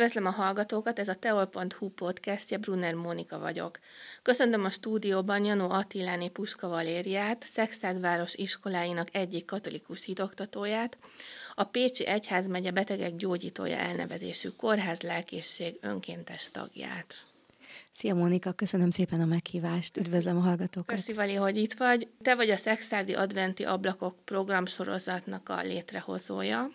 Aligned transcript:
Üdvözlöm 0.00 0.26
a 0.26 0.30
hallgatókat, 0.30 0.98
ez 0.98 1.08
a 1.08 1.14
teol.hu 1.14 1.88
podcastja, 1.88 2.58
Brunner 2.58 2.94
Mónika 2.94 3.38
vagyok. 3.38 3.78
Köszöntöm 4.22 4.64
a 4.64 4.70
stúdióban 4.70 5.44
Janó 5.44 5.70
Attiláni 5.70 6.28
Puska 6.28 6.68
Valériát, 6.68 7.44
Szexárdváros 7.50 8.34
iskoláinak 8.34 9.08
egyik 9.12 9.44
katolikus 9.44 10.04
hitoktatóját, 10.04 10.98
a 11.54 11.64
Pécsi 11.64 12.06
Egyházmegye 12.06 12.70
betegek 12.70 13.16
gyógyítója 13.16 13.76
elnevezésű 13.76 14.48
kórház 14.48 15.00
lelkészség 15.00 15.78
önkéntes 15.80 16.50
tagját. 16.52 17.14
Szia 17.96 18.14
Mónika, 18.14 18.52
köszönöm 18.52 18.90
szépen 18.90 19.20
a 19.20 19.24
meghívást, 19.24 19.96
üdvözlöm 19.96 20.36
a 20.36 20.40
hallgatókat. 20.40 20.96
Köszi 20.96 21.12
Vali, 21.12 21.34
hogy 21.34 21.56
itt 21.56 21.72
vagy. 21.72 22.08
Te 22.22 22.34
vagy 22.34 22.50
a 22.50 22.56
Szexárdi 22.56 23.14
Adventi 23.14 23.64
Ablakok 23.64 24.24
programsorozatnak 24.24 25.48
a 25.48 25.62
létrehozója. 25.62 26.70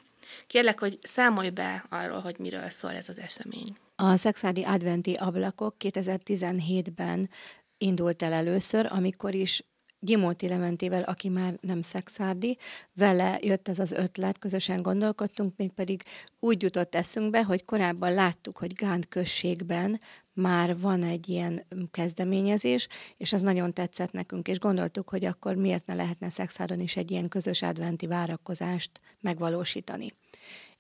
Kérlek, 0.48 0.80
hogy 0.80 1.00
számolj 1.02 1.50
be 1.50 1.86
arról, 1.90 2.20
hogy 2.20 2.36
miről 2.40 2.70
szól 2.70 2.92
ez 2.92 3.10
az 3.10 3.20
esemény. 3.20 3.78
A 3.96 4.16
Szexádi 4.16 4.64
Adventi 4.64 5.14
Ablakok 5.14 5.76
2017-ben 5.80 7.30
indult 7.78 8.22
el 8.22 8.34
először, 8.34 8.88
amikor 8.90 9.34
is 9.34 9.64
Gimóti 10.00 10.48
Lementével, 10.48 11.04
aki 11.04 11.30
már 11.30 11.58
nem 11.62 11.82
szexárdi, 11.82 12.58
vele 12.94 13.40
jött 13.42 13.68
ez 13.68 13.80
az 13.80 13.92
ötlet, 13.92 14.38
közösen 14.38 14.82
gondolkodtunk, 14.82 15.54
mégpedig 15.58 16.04
úgy 16.40 16.62
jutott 16.62 16.96
eszünkbe, 16.96 17.44
hogy 17.44 17.66
korábban 17.66 18.14
láttuk, 18.14 18.58
hogy 18.58 18.74
Gánt 18.74 19.08
községben 19.08 20.00
már 20.34 20.80
van 20.80 21.04
egy 21.04 21.30
ilyen 21.30 21.66
kezdeményezés, 21.92 22.88
és 23.18 23.34
az 23.34 23.42
nagyon 23.42 23.74
tetszett 23.74 24.12
nekünk, 24.12 24.48
és 24.48 24.60
gondoltuk, 24.60 25.10
hogy 25.10 25.26
akkor 25.26 25.56
miért 25.56 25.86
ne 25.86 25.94
lehetne 25.94 26.30
szexáron 26.30 26.80
is 26.80 26.96
egy 26.96 27.12
ilyen 27.12 27.28
közös 27.28 27.62
adventi 27.62 28.08
várakozást 28.08 29.00
megvalósítani. 29.20 30.14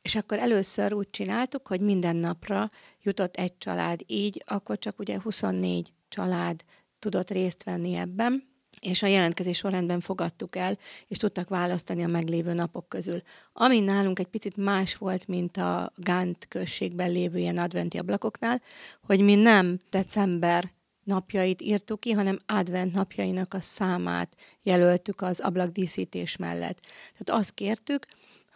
És 0.02 0.16
akkor 0.16 0.40
először 0.40 0.94
úgy 0.94 1.10
csináltuk, 1.10 1.68
hogy 1.68 1.82
minden 1.82 2.16
napra 2.16 2.72
jutott 3.02 3.36
egy 3.36 3.58
család, 3.58 4.02
így 4.06 4.44
akkor 4.46 4.80
csak 4.80 5.00
ugye 5.00 5.20
24 5.22 5.94
család 6.10 6.64
tudott 7.00 7.32
részt 7.32 7.64
venni 7.64 7.94
ebben, 7.94 8.55
és 8.86 9.04
a 9.04 9.08
jelentkezés 9.08 9.58
sorrendben 9.58 10.00
fogadtuk 10.00 10.56
el, 10.56 10.78
és 11.08 11.18
tudtak 11.18 11.50
választani 11.50 12.04
a 12.04 12.08
meglévő 12.08 12.54
napok 12.54 12.90
közül. 12.90 13.22
Ami 13.54 13.80
nálunk 13.80 14.20
egy 14.20 14.28
picit 14.28 14.58
más 14.58 14.96
volt, 14.96 15.28
mint 15.28 15.58
a 15.58 15.94
Gánt 15.96 16.48
községben 16.48 17.12
lévő 17.12 17.38
ilyen 17.38 17.58
adventi 17.58 17.98
ablakoknál, 17.98 18.62
hogy 19.02 19.20
mi 19.20 19.36
nem 19.36 19.80
december 19.90 20.72
napjait 21.04 21.62
írtuk 21.62 22.00
ki, 22.00 22.12
hanem 22.12 22.38
advent 22.46 22.94
napjainak 22.94 23.54
a 23.54 23.60
számát 23.60 24.36
jelöltük 24.64 25.22
az 25.22 25.40
ablakdíszítés 25.40 26.36
mellett. 26.36 26.80
Tehát 27.18 27.42
azt 27.42 27.54
kértük, 27.54 28.06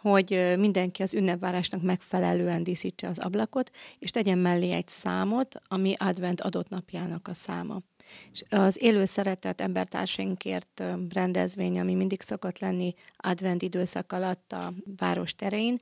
hogy 0.00 0.54
mindenki 0.58 1.02
az 1.02 1.14
ünnepvárásnak 1.14 1.82
megfelelően 1.82 2.62
díszítse 2.62 3.08
az 3.08 3.18
ablakot, 3.18 3.70
és 3.98 4.10
tegyen 4.10 4.38
mellé 4.38 4.70
egy 4.70 4.88
számot, 4.88 5.54
ami 5.68 5.94
advent 5.98 6.40
adott 6.40 6.68
napjának 6.68 7.28
a 7.28 7.34
száma. 7.34 7.80
És 8.32 8.42
az 8.48 8.82
élő 8.82 9.04
szeretet 9.04 9.60
embertársainkért 9.60 10.82
rendezvény, 11.08 11.80
ami 11.80 11.94
mindig 11.94 12.20
szokott 12.20 12.58
lenni 12.58 12.94
advent 13.16 13.62
időszak 13.62 14.12
alatt 14.12 14.52
a 14.52 14.72
város 14.96 15.34
terein, 15.34 15.78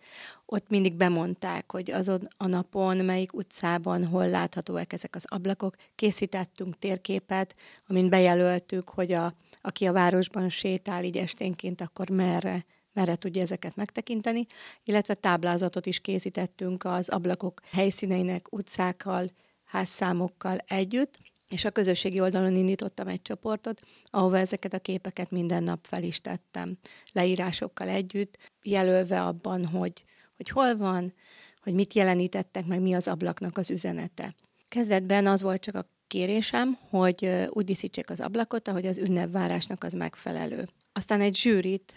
ott 0.47 0.69
mindig 0.69 0.95
bemondták, 0.95 1.73
hogy 1.73 1.91
azon 1.91 2.29
a 2.37 2.47
napon, 2.47 2.97
melyik 2.97 3.33
utcában, 3.33 4.07
hol 4.07 4.29
láthatóak 4.29 4.93
ezek 4.93 5.15
az 5.15 5.25
ablakok. 5.29 5.77
Készítettünk 5.95 6.79
térképet, 6.79 7.55
amin 7.87 8.09
bejelöltük, 8.09 8.89
hogy 8.89 9.13
a, 9.13 9.35
aki 9.61 9.87
a 9.87 9.93
városban 9.93 10.49
sétál 10.49 11.05
így 11.05 11.17
esténként, 11.17 11.81
akkor 11.81 12.09
merre 12.09 12.65
merre 12.99 13.17
tudja 13.17 13.43
ezeket 13.43 13.77
megtekinteni, 13.77 14.47
illetve 14.85 15.15
táblázatot 15.15 15.87
is 15.87 16.01
készítettünk 16.01 16.85
az 16.85 17.09
ablakok 17.09 17.61
helyszíneinek, 17.71 18.53
utcákkal, 18.53 19.31
házszámokkal 19.65 20.59
együtt, 20.67 21.19
és 21.49 21.65
a 21.65 21.71
közösségi 21.71 22.21
oldalon 22.21 22.57
indítottam 22.57 23.09
egy 23.09 23.23
csoportot, 23.23 23.81
ahova 24.11 24.39
ezeket 24.39 24.75
a 24.75 24.79
képeket 24.79 25.31
minden 25.31 25.63
nap 25.63 25.87
fel 25.87 26.03
is 26.03 26.21
tettem, 26.21 26.79
leírásokkal 27.13 27.89
együtt, 27.89 28.39
jelölve 28.63 29.23
abban, 29.23 29.67
hogy, 29.67 30.05
hogy 30.37 30.49
hol 30.49 30.77
van, 30.77 31.15
hogy 31.63 31.75
mit 31.75 31.95
jelenítettek, 31.95 32.67
meg 32.67 32.81
mi 32.81 32.95
az 32.95 33.09
ablaknak 33.09 33.59
az 33.59 33.71
üzenete. 33.71 34.35
Kezdetben 34.69 35.27
az 35.27 35.43
volt 35.43 35.61
csak 35.61 35.75
a 35.75 35.91
kérésem, 36.07 36.79
hogy 36.91 37.47
úgy 37.49 37.65
díszítsék 37.65 38.11
az 38.11 38.21
ablakot, 38.21 38.69
ahogy 38.69 38.87
az 38.87 38.99
ünnepvárásnak 38.99 39.85
az 39.85 39.93
megfelelő. 39.93 40.69
Aztán 40.93 41.21
egy 41.21 41.37
zsűrit 41.37 41.95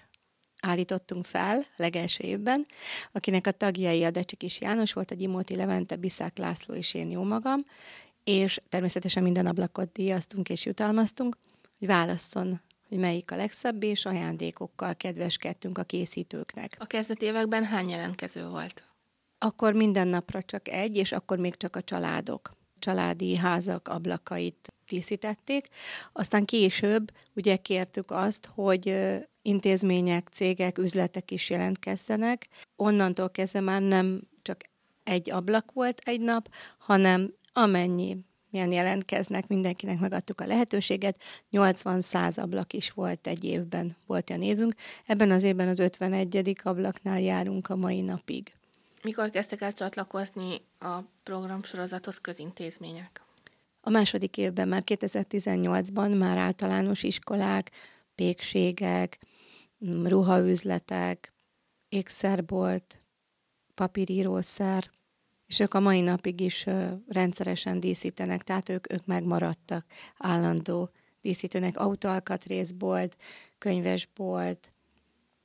állítottunk 0.61 1.25
fel 1.25 1.65
legelső 1.75 2.23
évben, 2.23 2.65
akinek 3.11 3.47
a 3.47 3.51
tagjai 3.51 4.03
a 4.03 4.11
Decsik 4.11 4.59
János 4.59 4.93
volt, 4.93 5.11
a 5.11 5.15
Gyimóti 5.15 5.55
Levente, 5.55 5.95
Biszák 5.95 6.37
László 6.37 6.73
és 6.73 6.93
én 6.93 7.09
jó 7.09 7.23
magam, 7.23 7.57
és 8.23 8.61
természetesen 8.69 9.23
minden 9.23 9.45
ablakot 9.45 9.91
díjaztunk 9.91 10.49
és 10.49 10.65
jutalmaztunk, 10.65 11.37
hogy 11.79 11.87
válasszon, 11.87 12.61
hogy 12.87 12.97
melyik 12.97 13.31
a 13.31 13.35
legszebb, 13.35 13.83
és 13.83 14.05
ajándékokkal 14.05 14.95
kedveskedtünk 14.95 15.77
a 15.77 15.83
készítőknek. 15.83 16.75
A 16.79 16.85
kezdeti 16.85 17.25
években 17.25 17.63
hány 17.63 17.89
jelentkező 17.89 18.47
volt? 18.47 18.85
Akkor 19.37 19.73
minden 19.73 20.07
napra 20.07 20.43
csak 20.43 20.67
egy, 20.67 20.97
és 20.97 21.11
akkor 21.11 21.37
még 21.37 21.55
csak 21.57 21.75
a 21.75 21.81
családok, 21.81 22.51
családi 22.79 23.35
házak 23.35 23.87
ablakait 23.87 24.67
díszítették. 24.87 25.67
Aztán 26.11 26.45
később 26.45 27.11
ugye 27.35 27.55
kértük 27.55 28.11
azt, 28.11 28.49
hogy 28.53 28.95
intézmények, 29.41 30.27
cégek, 30.31 30.77
üzletek 30.77 31.31
is 31.31 31.49
jelentkezzenek. 31.49 32.47
Onnantól 32.75 33.29
kezdve 33.29 33.59
már 33.59 33.81
nem 33.81 34.21
csak 34.41 34.61
egy 35.03 35.31
ablak 35.31 35.71
volt 35.71 36.01
egy 36.05 36.21
nap, 36.21 36.49
hanem 36.77 37.33
amennyi 37.53 38.17
milyen 38.51 38.71
jelentkeznek, 38.71 39.47
mindenkinek 39.47 39.99
megadtuk 39.99 40.41
a 40.41 40.45
lehetőséget. 40.45 41.21
80-100 41.51 42.39
ablak 42.39 42.73
is 42.73 42.91
volt 42.91 43.27
egy 43.27 43.43
évben, 43.43 43.95
volt 44.05 44.29
a 44.29 44.37
névünk. 44.37 44.73
Ebben 45.05 45.31
az 45.31 45.43
évben 45.43 45.67
az 45.67 45.79
51. 45.79 46.59
ablaknál 46.63 47.19
járunk 47.19 47.69
a 47.69 47.75
mai 47.75 48.01
napig. 48.01 48.53
Mikor 49.03 49.29
kezdtek 49.29 49.61
el 49.61 49.73
csatlakozni 49.73 50.61
a 50.79 50.99
programsorozathoz 51.23 52.17
közintézmények? 52.17 53.21
A 53.81 53.89
második 53.89 54.37
évben, 54.37 54.67
már 54.67 54.83
2018-ban 54.85 56.17
már 56.17 56.37
általános 56.37 57.03
iskolák, 57.03 57.71
pékségek, 58.15 59.19
ruhaüzletek, 60.03 61.33
ékszerbolt, 61.89 62.99
papírírószer, 63.73 64.91
és 65.51 65.59
ők 65.59 65.73
a 65.73 65.79
mai 65.79 66.01
napig 66.01 66.39
is 66.39 66.65
rendszeresen 67.07 67.79
díszítenek, 67.79 68.43
tehát 68.43 68.69
ők, 68.69 68.93
ők 68.93 69.05
megmaradtak 69.05 69.85
állandó 70.17 70.89
díszítőnek, 71.21 71.77
autóalkatrészbolt, 71.77 73.15
könyvesbolt. 73.57 74.71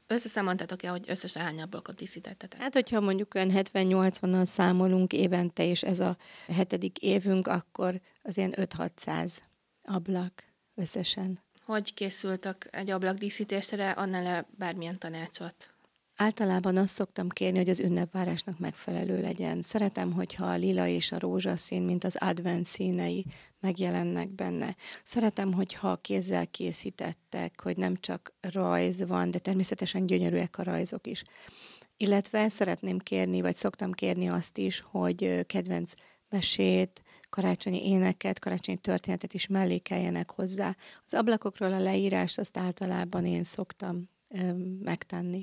Összeszámoltatok-e, 0.07 0.89
hogy 0.89 1.05
összesen 1.09 1.43
hány 1.43 1.63
ablakot 1.63 1.97
díszítettetek? 1.97 2.61
Hát, 2.61 2.73
hogyha 2.73 3.01
mondjuk 3.01 3.35
olyan 3.35 3.51
70-80-an 3.53 4.45
számolunk 4.45 5.13
évente, 5.13 5.65
és 5.65 5.83
ez 5.83 6.01
a 6.01 6.17
hetedik 6.47 6.99
évünk, 6.99 7.47
akkor 7.47 8.01
az 8.23 8.37
ilyen 8.37 8.55
5-600 8.57 9.37
ablak 9.83 10.45
összesen. 10.75 11.41
Hogy 11.65 11.95
készültek 11.95 12.69
egy 12.71 12.91
ablak 12.91 13.17
díszítésre, 13.17 13.91
annál 13.91 14.47
bármilyen 14.59 14.99
tanácsot? 14.99 15.76
Általában 16.17 16.77
azt 16.77 16.95
szoktam 16.95 17.29
kérni, 17.29 17.59
hogy 17.59 17.69
az 17.69 17.81
ünnepvárásnak 17.81 18.59
megfelelő 18.59 19.21
legyen. 19.21 19.63
Szeretem, 19.63 20.13
hogyha 20.13 20.47
a 20.47 20.57
lila 20.57 20.87
és 20.87 21.13
a 21.13 21.19
rózsaszín, 21.19 21.83
mint 21.83 22.05
az 22.05 22.17
advent 22.19 22.67
színei 22.67 23.27
megjelennek 23.61 24.29
benne. 24.29 24.77
Szeretem, 25.05 25.53
hogyha 25.53 25.97
kézzel 25.97 26.47
készítettek, 26.47 27.61
hogy 27.63 27.77
nem 27.77 27.97
csak 27.97 28.35
rajz 28.41 29.07
van, 29.07 29.31
de 29.31 29.39
természetesen 29.39 30.07
gyönyörűek 30.07 30.59
a 30.59 30.63
rajzok 30.63 31.07
is. 31.07 31.23
Illetve 31.97 32.49
szeretném 32.49 32.99
kérni, 32.99 33.41
vagy 33.41 33.57
szoktam 33.57 33.93
kérni 33.93 34.29
azt 34.29 34.59
is, 34.59 34.85
hogy 34.91 35.47
kedvenc 35.47 35.93
mesét, 36.29 37.03
karácsonyi 37.31 37.89
éneket, 37.89 38.39
karácsonyi 38.39 38.79
történetet 38.79 39.35
is 39.35 39.47
mellékeljenek 39.47 40.31
hozzá. 40.31 40.77
Az 41.07 41.15
ablakokról 41.15 41.73
a 41.73 41.81
leírást 41.81 42.39
azt 42.39 42.59
általában 42.59 43.27
én 43.27 43.45
szoktam 43.45 44.09
ö, 44.29 44.53
megtenni. 44.83 45.43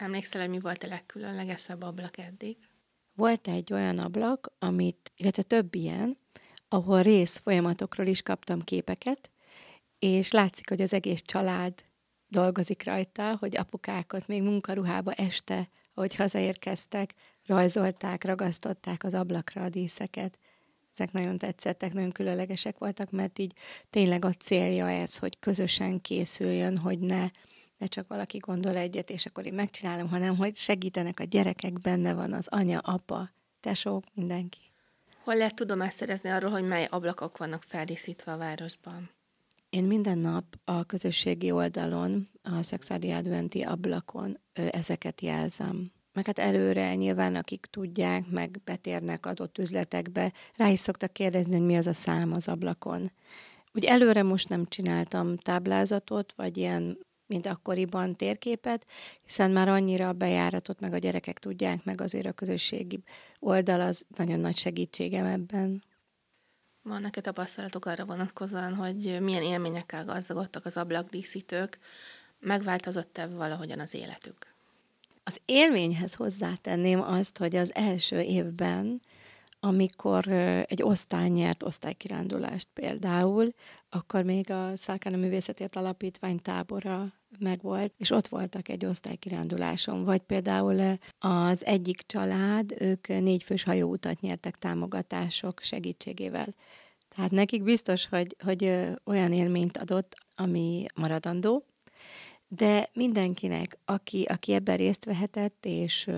Emlékszel, 0.00 0.40
hogy 0.40 0.50
mi 0.50 0.60
volt 0.60 0.82
a 0.82 0.86
legkülönlegesebb 0.86 1.82
ablak 1.82 2.18
eddig? 2.18 2.56
Volt 3.14 3.48
egy 3.48 3.72
olyan 3.72 3.98
ablak, 3.98 4.52
amit, 4.58 5.12
illetve 5.16 5.42
több 5.42 5.74
ilyen, 5.74 6.16
ahol 6.68 7.02
rész 7.02 7.38
folyamatokról 7.38 8.06
is 8.06 8.22
kaptam 8.22 8.60
képeket, 8.60 9.30
és 9.98 10.30
látszik, 10.30 10.68
hogy 10.68 10.80
az 10.80 10.92
egész 10.92 11.22
család 11.22 11.84
dolgozik 12.28 12.84
rajta, 12.84 13.36
hogy 13.40 13.56
apukákat 13.56 14.28
még 14.28 14.42
munkaruhába 14.42 15.12
este, 15.12 15.68
ahogy 15.94 16.14
hazaérkeztek, 16.14 17.14
rajzolták, 17.46 18.24
ragasztották 18.24 19.04
az 19.04 19.14
ablakra 19.14 19.62
a 19.62 19.68
díszeket. 19.68 20.38
Ezek 20.92 21.12
nagyon 21.12 21.38
tetszettek, 21.38 21.92
nagyon 21.92 22.12
különlegesek 22.12 22.78
voltak, 22.78 23.10
mert 23.10 23.38
így 23.38 23.52
tényleg 23.90 24.24
a 24.24 24.32
célja 24.32 24.90
ez, 24.90 25.18
hogy 25.18 25.38
közösen 25.38 26.00
készüljön, 26.00 26.78
hogy 26.78 26.98
ne 26.98 27.30
ne 27.80 27.86
csak 27.86 28.08
valaki 28.08 28.38
gondol 28.38 28.76
egyet, 28.76 29.10
és 29.10 29.26
akkor 29.26 29.46
én 29.46 29.54
megcsinálom, 29.54 30.08
hanem 30.08 30.36
hogy 30.36 30.56
segítenek 30.56 31.20
a 31.20 31.24
gyerekek, 31.24 31.72
benne 31.72 32.14
van 32.14 32.32
az 32.32 32.46
anya, 32.48 32.78
apa, 32.78 33.30
tesók, 33.60 34.04
mindenki. 34.14 34.58
Hol 35.24 35.36
lehet 35.36 35.54
tudomást 35.54 35.96
szerezni 35.96 36.30
arról, 36.30 36.50
hogy 36.50 36.66
mely 36.66 36.86
ablakok 36.90 37.36
vannak 37.38 37.62
feldíszítve 37.62 38.32
a 38.32 38.36
városban? 38.36 39.10
Én 39.70 39.84
minden 39.84 40.18
nap 40.18 40.44
a 40.64 40.84
közösségi 40.84 41.50
oldalon, 41.50 42.28
a 42.42 42.62
Szexádi 42.62 43.10
Adventi 43.10 43.62
ablakon 43.62 44.38
ezeket 44.52 45.20
jelzem. 45.20 45.92
Meg 46.12 46.26
hát 46.26 46.38
előre 46.38 46.94
nyilván, 46.94 47.34
akik 47.34 47.66
tudják, 47.70 48.26
meg 48.30 48.60
betérnek 48.64 49.26
adott 49.26 49.58
üzletekbe, 49.58 50.32
rá 50.56 50.68
is 50.68 50.78
szoktak 50.78 51.12
kérdezni, 51.12 51.56
hogy 51.56 51.66
mi 51.66 51.76
az 51.76 51.86
a 51.86 51.92
szám 51.92 52.32
az 52.32 52.48
ablakon. 52.48 53.12
Úgy 53.72 53.84
előre 53.84 54.22
most 54.22 54.48
nem 54.48 54.66
csináltam 54.66 55.36
táblázatot, 55.36 56.32
vagy 56.36 56.56
ilyen, 56.56 56.98
mint 57.30 57.46
akkoriban 57.46 58.16
térképet, 58.16 58.86
hiszen 59.24 59.50
már 59.50 59.68
annyira 59.68 60.08
a 60.08 60.12
bejáratot 60.12 60.80
meg 60.80 60.92
a 60.92 60.98
gyerekek 60.98 61.38
tudják, 61.38 61.84
meg 61.84 62.00
azért 62.00 62.26
a 62.26 62.32
közösségi 62.32 63.02
oldal 63.38 63.80
az 63.80 64.04
nagyon 64.16 64.40
nagy 64.40 64.56
segítségem 64.56 65.26
ebben. 65.26 65.82
Van 66.82 67.00
neked 67.00 67.22
tapasztalatok 67.22 67.84
arra 67.84 68.04
vonatkozóan, 68.04 68.74
hogy 68.74 69.18
milyen 69.20 69.42
élményekkel 69.42 70.04
gazdagodtak 70.04 70.64
az 70.64 70.76
ablakdíszítők, 70.76 71.78
megváltozott-e 72.38 73.26
valahogyan 73.26 73.80
az 73.80 73.94
életük? 73.94 74.54
Az 75.24 75.40
élményhez 75.44 76.14
hozzátenném 76.14 77.00
azt, 77.00 77.38
hogy 77.38 77.56
az 77.56 77.74
első 77.74 78.20
évben, 78.20 79.00
amikor 79.60 80.28
egy 80.66 80.82
osztály 80.82 81.28
nyert 81.28 81.62
osztálykirándulást 81.62 82.68
például, 82.74 83.52
akkor 83.88 84.22
még 84.22 84.50
a 84.50 84.76
Szálkána 84.76 85.16
Művészetért 85.16 85.76
Alapítvány 85.76 86.42
tábora 86.42 87.12
megvolt, 87.38 87.92
és 87.96 88.10
ott 88.10 88.28
voltak 88.28 88.68
egy 88.68 88.86
osztálykiránduláson. 88.86 90.04
Vagy 90.04 90.20
például 90.20 90.98
az 91.18 91.64
egyik 91.64 92.02
család, 92.06 92.74
ők 92.78 93.08
négyfős 93.08 93.62
hajóutat 93.62 94.20
nyertek 94.20 94.58
támogatások 94.58 95.60
segítségével. 95.62 96.54
Tehát 97.16 97.30
nekik 97.30 97.62
biztos, 97.62 98.06
hogy, 98.06 98.36
hogy 98.44 98.64
olyan 99.04 99.32
élményt 99.32 99.76
adott, 99.76 100.14
ami 100.34 100.86
maradandó, 100.94 101.64
de 102.48 102.88
mindenkinek, 102.92 103.78
aki, 103.84 104.22
aki 104.22 104.52
ebben 104.52 104.76
részt 104.76 105.04
vehetett, 105.04 105.66
és, 105.66 106.10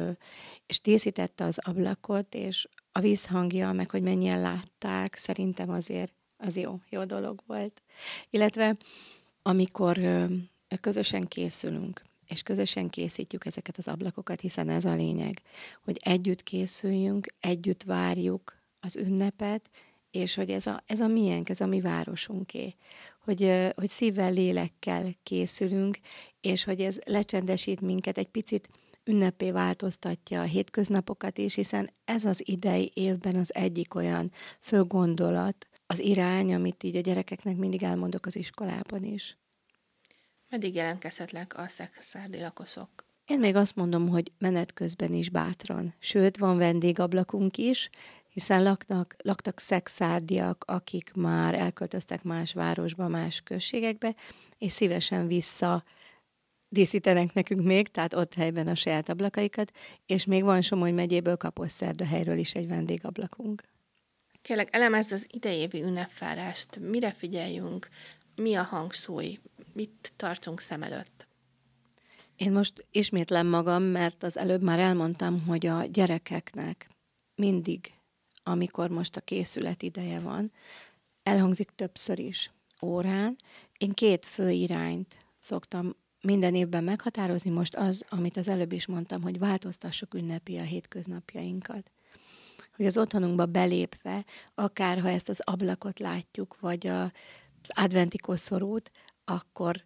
és 0.67 0.81
díszítette 0.81 1.45
az 1.45 1.59
ablakot, 1.63 2.35
és 2.35 2.69
a 2.93 3.01
vízhangja, 3.01 3.73
meg 3.73 3.91
hogy 3.91 4.03
mennyien 4.03 4.41
látták, 4.41 5.17
szerintem 5.17 5.71
azért 5.71 6.13
az 6.37 6.57
jó, 6.57 6.81
jó 6.89 7.05
dolog 7.05 7.43
volt. 7.47 7.83
Illetve 8.31 8.77
amikor 9.43 9.99
közösen 10.81 11.29
készülünk, 11.29 12.03
és 12.27 12.43
közösen 12.43 12.91
készítjük 12.91 13.47
ezeket 13.47 13.79
az 13.79 13.89
ablakokat, 13.89 14.41
hiszen 14.41 14.69
ez 14.69 14.85
a 14.85 14.95
lényeg, 14.95 15.43
hogy 15.85 15.99
együtt 16.03 16.43
készüljünk, 16.43 17.27
együtt 17.41 17.83
várjuk 17.83 18.57
az 18.81 18.97
ünnepet, 18.97 19.71
és 20.11 20.35
hogy 20.35 20.51
ez 20.51 20.67
a, 20.67 20.83
ez 20.87 21.01
a 21.01 21.07
miénk, 21.07 21.49
ez 21.49 21.61
a 21.61 21.67
mi 21.67 21.81
városunké, 21.81 22.75
hogy, 23.25 23.71
hogy 23.75 23.89
szívvel, 23.89 24.33
lélekkel 24.33 25.15
készülünk, 25.23 25.99
és 26.41 26.65
hogy 26.65 26.81
ez 26.81 26.99
lecsendesít 27.05 27.81
minket, 27.81 28.19
egy 28.19 28.29
picit 28.29 28.69
ünnepé 29.05 29.51
változtatja 29.51 30.41
a 30.41 30.45
hétköznapokat 30.45 31.39
is, 31.39 31.55
hiszen 31.55 31.91
ez 32.05 32.25
az 32.25 32.49
idei 32.49 32.93
évben 32.95 33.37
az 33.37 33.55
egyik 33.55 33.95
olyan 33.95 34.33
fő 34.61 34.83
gondolat, 34.83 35.69
az 35.87 35.99
irány, 35.99 36.55
amit 36.55 36.83
így 36.83 36.97
a 36.97 37.01
gyerekeknek 37.01 37.57
mindig 37.57 37.83
elmondok 37.83 38.27
az 38.27 38.37
iskolában 38.37 39.05
is. 39.05 39.37
Meddig 40.49 40.75
jelentkezhetlek 40.75 41.59
a 41.59 41.69
szexárdi 41.69 42.41
lakosok? 42.41 42.91
Én 43.27 43.39
még 43.39 43.57
azt 43.57 43.77
mondom, 43.77 44.09
hogy 44.09 44.33
menet 44.39 44.73
közben 44.73 45.13
is 45.13 45.31
bátran. 45.31 45.95
Sőt, 45.99 46.37
van 46.37 46.57
vendégablakunk 46.57 47.57
is, 47.57 47.91
hiszen 48.29 48.63
laknak, 48.63 49.17
laktak 49.19 49.59
szexárdiak, 49.59 50.65
akik 50.67 51.13
már 51.15 51.55
elköltöztek 51.55 52.23
más 52.23 52.53
városba, 52.53 53.09
más 53.09 53.41
községekbe, 53.41 54.15
és 54.59 54.73
szívesen 54.73 55.27
vissza 55.27 55.85
díszítenek 56.73 57.35
nekünk 57.35 57.63
még, 57.63 57.89
tehát 57.89 58.15
ott 58.15 58.35
helyben 58.35 58.69
a 58.69 58.75
saját 58.75 59.09
ablakaikat, 59.09 59.73
és 60.07 60.25
még 60.25 60.43
van 60.43 60.63
Somogy 60.63 60.95
megyéből 60.95 61.37
helyről 62.09 62.39
is 62.39 62.55
egy 62.55 62.69
vendégablakunk. 62.69 63.63
Kérlek, 64.43 64.75
elemezd 64.75 65.13
az 65.13 65.27
idejévi 65.31 65.83
ünnepvárást, 65.83 66.79
mire 66.79 67.13
figyeljünk, 67.13 67.89
mi 68.37 68.55
a 68.55 68.63
hangsúly, 68.63 69.39
mit 69.73 70.13
tartsunk 70.17 70.61
szem 70.61 70.83
előtt? 70.83 71.27
Én 72.37 72.53
most 72.53 72.87
ismétlem 72.91 73.47
magam, 73.47 73.83
mert 73.83 74.23
az 74.23 74.37
előbb 74.37 74.63
már 74.63 74.81
elmondtam, 74.81 75.47
hogy 75.47 75.67
a 75.67 75.85
gyerekeknek 75.85 76.89
mindig, 77.35 77.93
amikor 78.43 78.91
most 78.91 79.17
a 79.17 79.21
készület 79.21 79.83
ideje 79.83 80.21
van, 80.21 80.53
elhangzik 81.23 81.71
többször 81.75 82.19
is 82.19 82.51
órán. 82.83 83.37
Én 83.79 83.93
két 83.93 84.27
fő 84.27 84.51
irányt 84.51 85.17
szoktam 85.39 85.97
minden 86.23 86.55
évben 86.55 86.85
meghatározni 86.85 87.51
most 87.51 87.75
az, 87.75 88.05
amit 88.09 88.37
az 88.37 88.49
előbb 88.49 88.73
is 88.73 88.87
mondtam, 88.87 89.23
hogy 89.23 89.39
változtassuk 89.39 90.15
ünnepi 90.15 90.59
a 90.59 90.63
hétköznapjainkat. 90.63 91.91
Hogy 92.77 92.87
az 92.87 92.99
otthonunkba 92.99 93.47
belépve, 93.47 94.25
akár 94.55 95.01
ha 95.01 95.09
ezt 95.09 95.29
az 95.29 95.41
ablakot 95.45 95.99
látjuk, 95.99 96.61
vagy 96.61 96.87
a, 96.87 97.03
az 97.03 97.69
adventi 97.69 98.19
koszorút, 98.19 98.91
akkor, 99.25 99.85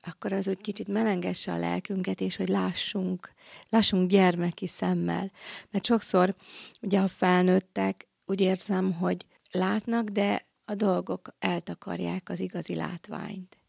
akkor 0.00 0.32
az 0.32 0.48
úgy 0.48 0.60
kicsit 0.60 0.88
melengesse 0.88 1.52
a 1.52 1.58
lelkünket, 1.58 2.20
és 2.20 2.36
hogy 2.36 2.48
lássunk, 2.48 3.32
lássunk 3.68 4.10
gyermeki 4.10 4.66
szemmel. 4.66 5.30
Mert 5.70 5.86
sokszor 5.86 6.34
ugye 6.80 7.00
a 7.00 7.08
felnőttek 7.08 8.06
úgy 8.26 8.40
érzem, 8.40 8.92
hogy 8.92 9.26
látnak, 9.50 10.08
de 10.08 10.46
a 10.64 10.74
dolgok 10.74 11.34
eltakarják 11.38 12.28
az 12.28 12.40
igazi 12.40 12.74
látványt. 12.74 13.61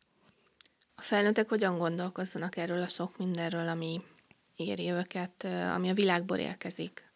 Felnőttek 1.03 1.49
hogyan 1.49 1.77
gondolkozzanak 1.77 2.57
erről 2.57 2.81
a 2.81 2.87
sok 2.87 3.17
mindenről, 3.17 3.67
ami 3.67 4.01
éri 4.55 4.91
őket, 4.91 5.47
ami 5.75 5.89
a 5.89 5.93
világból 5.93 6.37
érkezik? 6.37 7.11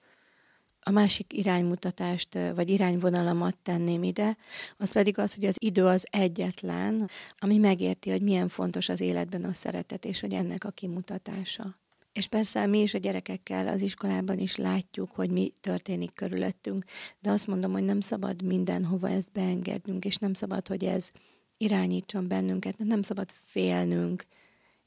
A 0.79 0.91
másik 0.91 1.34
iránymutatást, 1.34 2.34
vagy 2.56 2.70
irányvonalamat 2.70 3.56
tenném 3.63 4.03
ide, 4.03 4.38
az 4.77 4.91
pedig 4.94 5.17
az, 5.17 5.34
hogy 5.36 5.46
az 5.46 5.56
idő 5.60 5.86
az 5.86 6.08
egyetlen, 6.10 7.10
ami 7.38 7.58
megérti, 7.58 8.10
hogy 8.10 8.22
milyen 8.22 8.48
fontos 8.48 8.89
az 8.89 9.01
életben 9.01 9.44
a 9.44 9.53
szeretet, 9.53 10.06
és 10.06 10.20
hogy 10.20 10.34
ennek 10.34 10.63
a 10.63 10.72
kimutatása. 10.72 11.79
És 12.12 12.27
persze 12.27 12.65
mi 12.65 12.82
is 12.82 12.94
a 12.94 12.98
gyerekekkel 12.98 13.67
az 13.67 13.82
iskolában 13.82 14.39
is 14.39 14.56
látjuk, 14.56 15.12
hogy 15.12 15.29
mi 15.29 15.53
történik 15.62 16.13
körülöttünk, 16.13 16.86
de 17.20 17.29
azt 17.29 17.48
mondom, 17.48 17.72
hogy 17.72 17.84
nem 17.84 18.00
szabad 18.00 18.41
mindenhova 18.41 19.10
ezt 19.10 19.32
beengednünk, 19.32 20.06
és 20.06 20.15
nem 20.15 20.34
szabad, 20.34 20.67
hogy 20.67 20.84
ez 20.84 21.12
irányítson 21.58 22.28
bennünket, 22.28 22.78
nem 22.78 23.02
szabad 23.02 23.32
félnünk. 23.46 24.26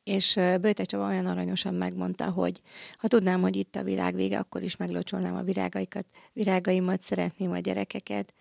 És 0.03 0.35
Böjte 0.35 0.85
Csaba 0.85 1.07
olyan 1.07 1.27
aranyosan 1.27 1.75
megmondta, 1.75 2.31
hogy 2.31 2.61
ha 2.99 3.09
tudnám, 3.09 3.41
hogy 3.41 3.57
itt 3.57 3.77
a 3.77 3.83
világ 3.83 4.15
vége, 4.15 4.39
akkor 4.39 4.63
is 4.63 4.77
meglocsolnám 4.77 5.37
a 5.37 5.43
virágaikat, 5.43 6.07
virágaimat, 6.33 7.03
szeretném 7.03 7.51
a 7.51 7.59
gyerekeket. 7.59 8.33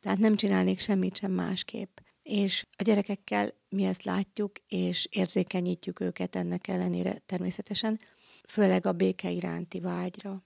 Tehát 0.00 0.18
nem 0.18 0.36
csinálnék 0.36 0.80
semmit 0.80 1.16
sem 1.16 1.32
másképp. 1.32 1.98
És 2.22 2.66
a 2.76 2.82
gyerekekkel 2.82 3.52
mi 3.68 3.84
ezt 3.84 4.04
látjuk, 4.04 4.52
és 4.68 5.08
érzékenyítjük 5.10 6.00
őket 6.00 6.36
ennek 6.36 6.68
ellenére 6.68 7.22
természetesen, 7.26 7.98
főleg 8.48 8.86
a 8.86 8.92
béke 8.92 9.30
iránti 9.30 9.80
vágyra 9.80 10.44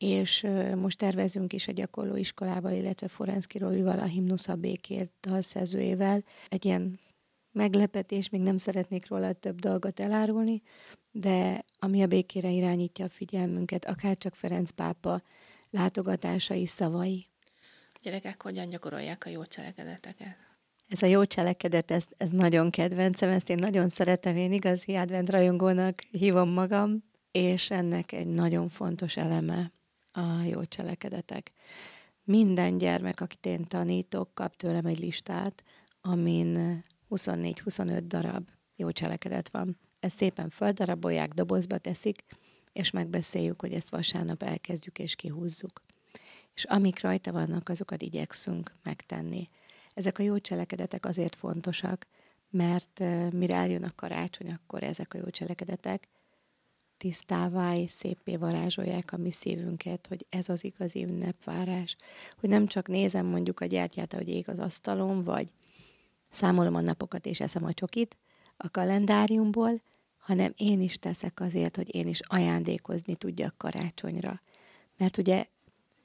és 0.00 0.46
most 0.76 0.98
tervezünk 0.98 1.52
is 1.52 1.68
a 1.68 1.72
gyakorló 1.72 2.16
iskolával, 2.16 2.72
illetve 2.72 3.08
Forenszki 3.08 3.58
Rovival, 3.58 3.98
a 3.98 4.04
Himnusz 4.04 4.48
a 4.48 4.54
békért 4.54 5.12
dalszerzőjével. 5.20 6.24
Egy 6.48 6.64
ilyen 6.64 7.00
meglepetés, 7.52 8.28
még 8.28 8.40
nem 8.40 8.56
szeretnék 8.56 9.08
róla 9.08 9.32
több 9.32 9.58
dolgot 9.58 10.00
elárulni, 10.00 10.62
de 11.10 11.64
ami 11.78 12.02
a 12.02 12.06
békére 12.06 12.50
irányítja 12.50 13.04
a 13.04 13.08
figyelmünket, 13.08 13.84
akár 13.84 14.16
csak 14.16 14.34
Ferenc 14.34 14.70
pápa 14.70 15.22
látogatásai, 15.70 16.66
szavai. 16.66 17.26
A 17.92 17.98
gyerekek 18.02 18.42
hogyan 18.42 18.68
gyakorolják 18.68 19.24
a 19.26 19.30
jó 19.30 19.44
cselekedeteket? 19.44 20.36
Ez 20.88 21.02
a 21.02 21.06
jó 21.06 21.24
cselekedet, 21.24 21.90
ez, 21.90 22.04
ez 22.16 22.28
nagyon 22.30 22.70
kedvencem, 22.70 23.30
ezt 23.30 23.50
én 23.50 23.58
nagyon 23.58 23.88
szeretem, 23.88 24.36
én 24.36 24.52
igazi 24.52 24.94
advent 24.94 25.30
rajongónak 25.30 26.00
hívom 26.10 26.48
magam, 26.48 27.04
és 27.32 27.70
ennek 27.70 28.12
egy 28.12 28.26
nagyon 28.26 28.68
fontos 28.68 29.16
eleme 29.16 29.72
a 30.12 30.42
jó 30.42 30.64
cselekedetek. 30.64 31.52
Minden 32.24 32.78
gyermek, 32.78 33.20
akit 33.20 33.46
én 33.46 33.64
tanítok, 33.64 34.34
kap 34.34 34.56
tőlem 34.56 34.86
egy 34.86 34.98
listát, 34.98 35.64
amin 36.00 36.84
24-25 37.10 38.02
darab 38.06 38.48
jó 38.76 38.90
cselekedet 38.90 39.48
van. 39.48 39.78
Ezt 40.00 40.16
szépen 40.16 40.48
földarabolják, 40.48 41.32
dobozba 41.32 41.78
teszik, 41.78 42.24
és 42.72 42.90
megbeszéljük, 42.90 43.60
hogy 43.60 43.72
ezt 43.72 43.90
vasárnap 43.90 44.42
elkezdjük 44.42 44.98
és 44.98 45.14
kihúzzuk. 45.14 45.82
És 46.54 46.64
amik 46.64 47.00
rajta 47.00 47.32
vannak, 47.32 47.68
azokat 47.68 48.02
igyekszünk 48.02 48.72
megtenni. 48.82 49.48
Ezek 49.94 50.18
a 50.18 50.22
jó 50.22 50.38
cselekedetek 50.38 51.06
azért 51.06 51.34
fontosak, 51.34 52.06
mert 52.50 52.98
mire 53.32 53.54
eljön 53.54 53.84
a 53.84 53.94
karácsony, 53.94 54.50
akkor 54.52 54.82
ezek 54.82 55.14
a 55.14 55.18
jó 55.18 55.30
cselekedetek 55.30 56.08
tisztává 57.00 57.74
és 57.74 57.90
szépé 57.90 58.36
varázsolják 58.36 59.12
a 59.12 59.16
mi 59.16 59.30
szívünket, 59.30 60.06
hogy 60.06 60.26
ez 60.28 60.48
az 60.48 60.64
igazi 60.64 61.04
ünnepvárás. 61.04 61.96
Hogy 62.40 62.48
nem 62.48 62.66
csak 62.66 62.88
nézem 62.88 63.26
mondjuk 63.26 63.60
a 63.60 63.66
gyertyát, 63.66 64.12
hogy 64.12 64.28
ég 64.28 64.48
az 64.48 64.58
asztalon, 64.58 65.24
vagy 65.24 65.48
számolom 66.30 66.74
a 66.74 66.80
napokat 66.80 67.26
és 67.26 67.40
eszem 67.40 67.64
a 67.64 67.72
csokit 67.72 68.16
a 68.56 68.70
kalendáriumból, 68.70 69.80
hanem 70.18 70.52
én 70.56 70.80
is 70.80 70.98
teszek 70.98 71.40
azért, 71.40 71.76
hogy 71.76 71.94
én 71.94 72.06
is 72.06 72.20
ajándékozni 72.20 73.14
tudjak 73.14 73.54
karácsonyra. 73.56 74.40
Mert 74.96 75.18
ugye 75.18 75.46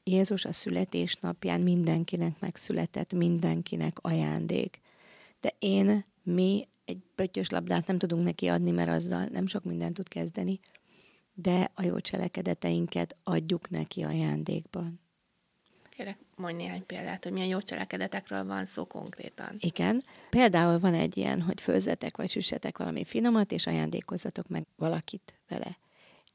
Jézus 0.03 0.45
a 0.45 0.51
születésnapján 0.51 1.61
mindenkinek 1.61 2.39
megszületett, 2.39 3.13
mindenkinek 3.13 3.97
ajándék. 4.01 4.79
De 5.41 5.53
én, 5.59 6.05
mi 6.23 6.67
egy 6.85 6.99
pöttyös 7.15 7.49
labdát 7.49 7.87
nem 7.87 7.97
tudunk 7.97 8.23
neki 8.23 8.47
adni, 8.47 8.71
mert 8.71 8.89
azzal 8.89 9.25
nem 9.25 9.47
sok 9.47 9.63
mindent 9.63 9.93
tud 9.93 10.07
kezdeni, 10.07 10.59
de 11.35 11.69
a 11.73 11.83
jó 11.83 11.99
cselekedeteinket 11.99 13.15
adjuk 13.23 13.69
neki 13.69 14.03
ajándékban. 14.03 14.99
Kérek, 15.89 16.17
mondj 16.35 16.55
néhány 16.55 16.85
példát, 16.85 17.23
hogy 17.23 17.33
milyen 17.33 17.47
jó 17.47 17.61
cselekedetekről 17.61 18.45
van 18.45 18.65
szó 18.65 18.85
konkrétan. 18.85 19.55
Igen. 19.59 20.03
Például 20.29 20.79
van 20.79 20.93
egy 20.93 21.17
ilyen, 21.17 21.41
hogy 21.41 21.61
főzzetek 21.61 22.17
vagy 22.17 22.29
süssetek 22.29 22.77
valami 22.77 23.05
finomat, 23.05 23.51
és 23.51 23.67
ajándékozzatok 23.67 24.47
meg 24.47 24.65
valakit 24.75 25.33
vele. 25.47 25.77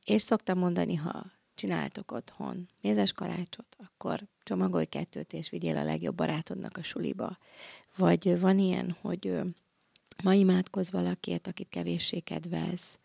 És 0.04 0.23
szoktam 0.23 0.59
mondani, 0.59 0.95
ha 0.95 1.26
csináltok 1.54 2.12
otthon 2.12 2.69
mézes 2.80 3.12
kalácsot, 3.12 3.76
akkor 3.78 4.21
csomagolj 4.42 4.85
kettőt, 4.85 5.33
és 5.33 5.50
vigyél 5.50 5.76
a 5.76 5.85
legjobb 5.85 6.14
barátodnak 6.14 6.76
a 6.76 6.83
suliba. 6.83 7.38
Vagy 7.97 8.40
van 8.40 8.59
ilyen, 8.59 8.97
hogy 9.00 9.33
ma 10.23 10.35
imádkoz 10.35 10.90
valakiért, 10.90 11.47
akit 11.47 11.69
kevéssé 11.69 12.19
kedvelsz, 12.19 12.99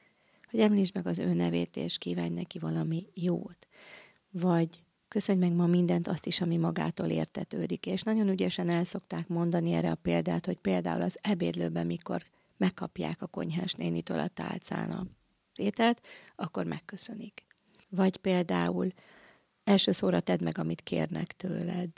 hogy 0.56 0.64
említsd 0.64 0.96
meg 0.96 1.08
az 1.08 1.20
ő 1.20 1.34
nevét, 1.34 1.78
és 1.78 1.98
kívánj 1.98 2.30
neki 2.30 2.60
valami 2.60 3.08
jót. 3.14 3.68
Vagy 4.32 4.84
köszönj 5.08 5.40
meg 5.40 5.52
ma 5.52 5.66
mindent 5.66 6.08
azt 6.08 6.26
is, 6.26 6.42
ami 6.42 6.58
magától 6.58 7.08
értetődik. 7.08 7.86
És 7.86 8.02
nagyon 8.02 8.30
ügyesen 8.30 8.70
el 8.70 8.84
szokták 8.84 9.28
mondani 9.28 9.72
erre 9.74 9.92
a 9.92 9.96
példát, 9.96 10.46
hogy 10.46 10.58
például 10.58 11.02
az 11.02 11.18
ebédlőben, 11.22 11.86
mikor 11.86 12.24
megkapják 12.58 13.22
a 13.22 13.28
konyhás 13.28 13.74
nénitől 13.74 14.20
a 14.20 14.28
tálcán 14.28 14.92
a 14.92 15.06
ételt, 15.56 16.02
akkor 16.36 16.66
megköszönik. 16.66 17.46
Vagy 17.90 18.18
például 18.18 18.92
első 19.64 19.92
szóra 19.92 20.20
tedd 20.20 20.44
meg, 20.44 20.58
amit 20.58 20.82
kérnek 20.82 21.36
tőled. 21.36 21.90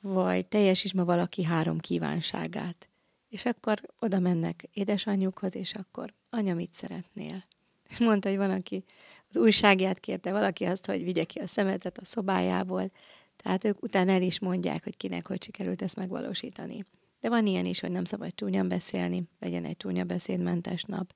Vagy 0.00 0.46
teljesíts 0.46 0.94
ma 0.94 1.04
valaki 1.04 1.42
három 1.44 1.78
kívánságát. 1.78 2.88
És 3.28 3.44
akkor 3.44 3.80
oda 3.98 4.18
mennek 4.18 4.68
édesanyjukhoz, 4.72 5.54
és 5.54 5.74
akkor 5.74 6.14
anya, 6.30 6.54
mit 6.54 6.74
szeretnél? 6.74 7.44
És 7.92 7.98
mondta, 7.98 8.28
hogy 8.28 8.38
van, 8.38 8.50
aki 8.50 8.84
az 9.28 9.36
újságját 9.36 10.00
kérte, 10.00 10.32
valaki 10.32 10.64
azt, 10.64 10.86
hogy 10.86 11.04
vigye 11.04 11.24
ki 11.24 11.38
a 11.38 11.46
szemetet 11.46 11.98
a 11.98 12.04
szobájából. 12.04 12.90
Tehát 13.36 13.64
ők 13.64 13.82
utána 13.82 14.12
el 14.12 14.22
is 14.22 14.40
mondják, 14.40 14.84
hogy 14.84 14.96
kinek 14.96 15.26
hogy 15.26 15.42
sikerült 15.42 15.82
ezt 15.82 15.96
megvalósítani. 15.96 16.84
De 17.20 17.28
van 17.28 17.46
ilyen 17.46 17.66
is, 17.66 17.80
hogy 17.80 17.90
nem 17.90 18.04
szabad 18.04 18.34
csúnyan 18.34 18.68
beszélni, 18.68 19.22
legyen 19.40 19.64
egy 19.64 19.76
csúnya 19.76 20.04
beszédmentes 20.04 20.82
nap, 20.82 21.14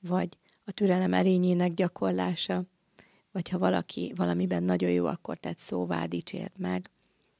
vagy 0.00 0.28
a 0.64 0.72
türelem 0.72 1.12
erényének 1.12 1.74
gyakorlása, 1.74 2.64
vagy 3.32 3.48
ha 3.48 3.58
valaki 3.58 4.12
valamiben 4.16 4.62
nagyon 4.62 4.90
jó, 4.90 5.06
akkor 5.06 5.38
tett 5.38 5.58
szóvá, 5.58 6.06
dicsért 6.06 6.58
meg. 6.58 6.90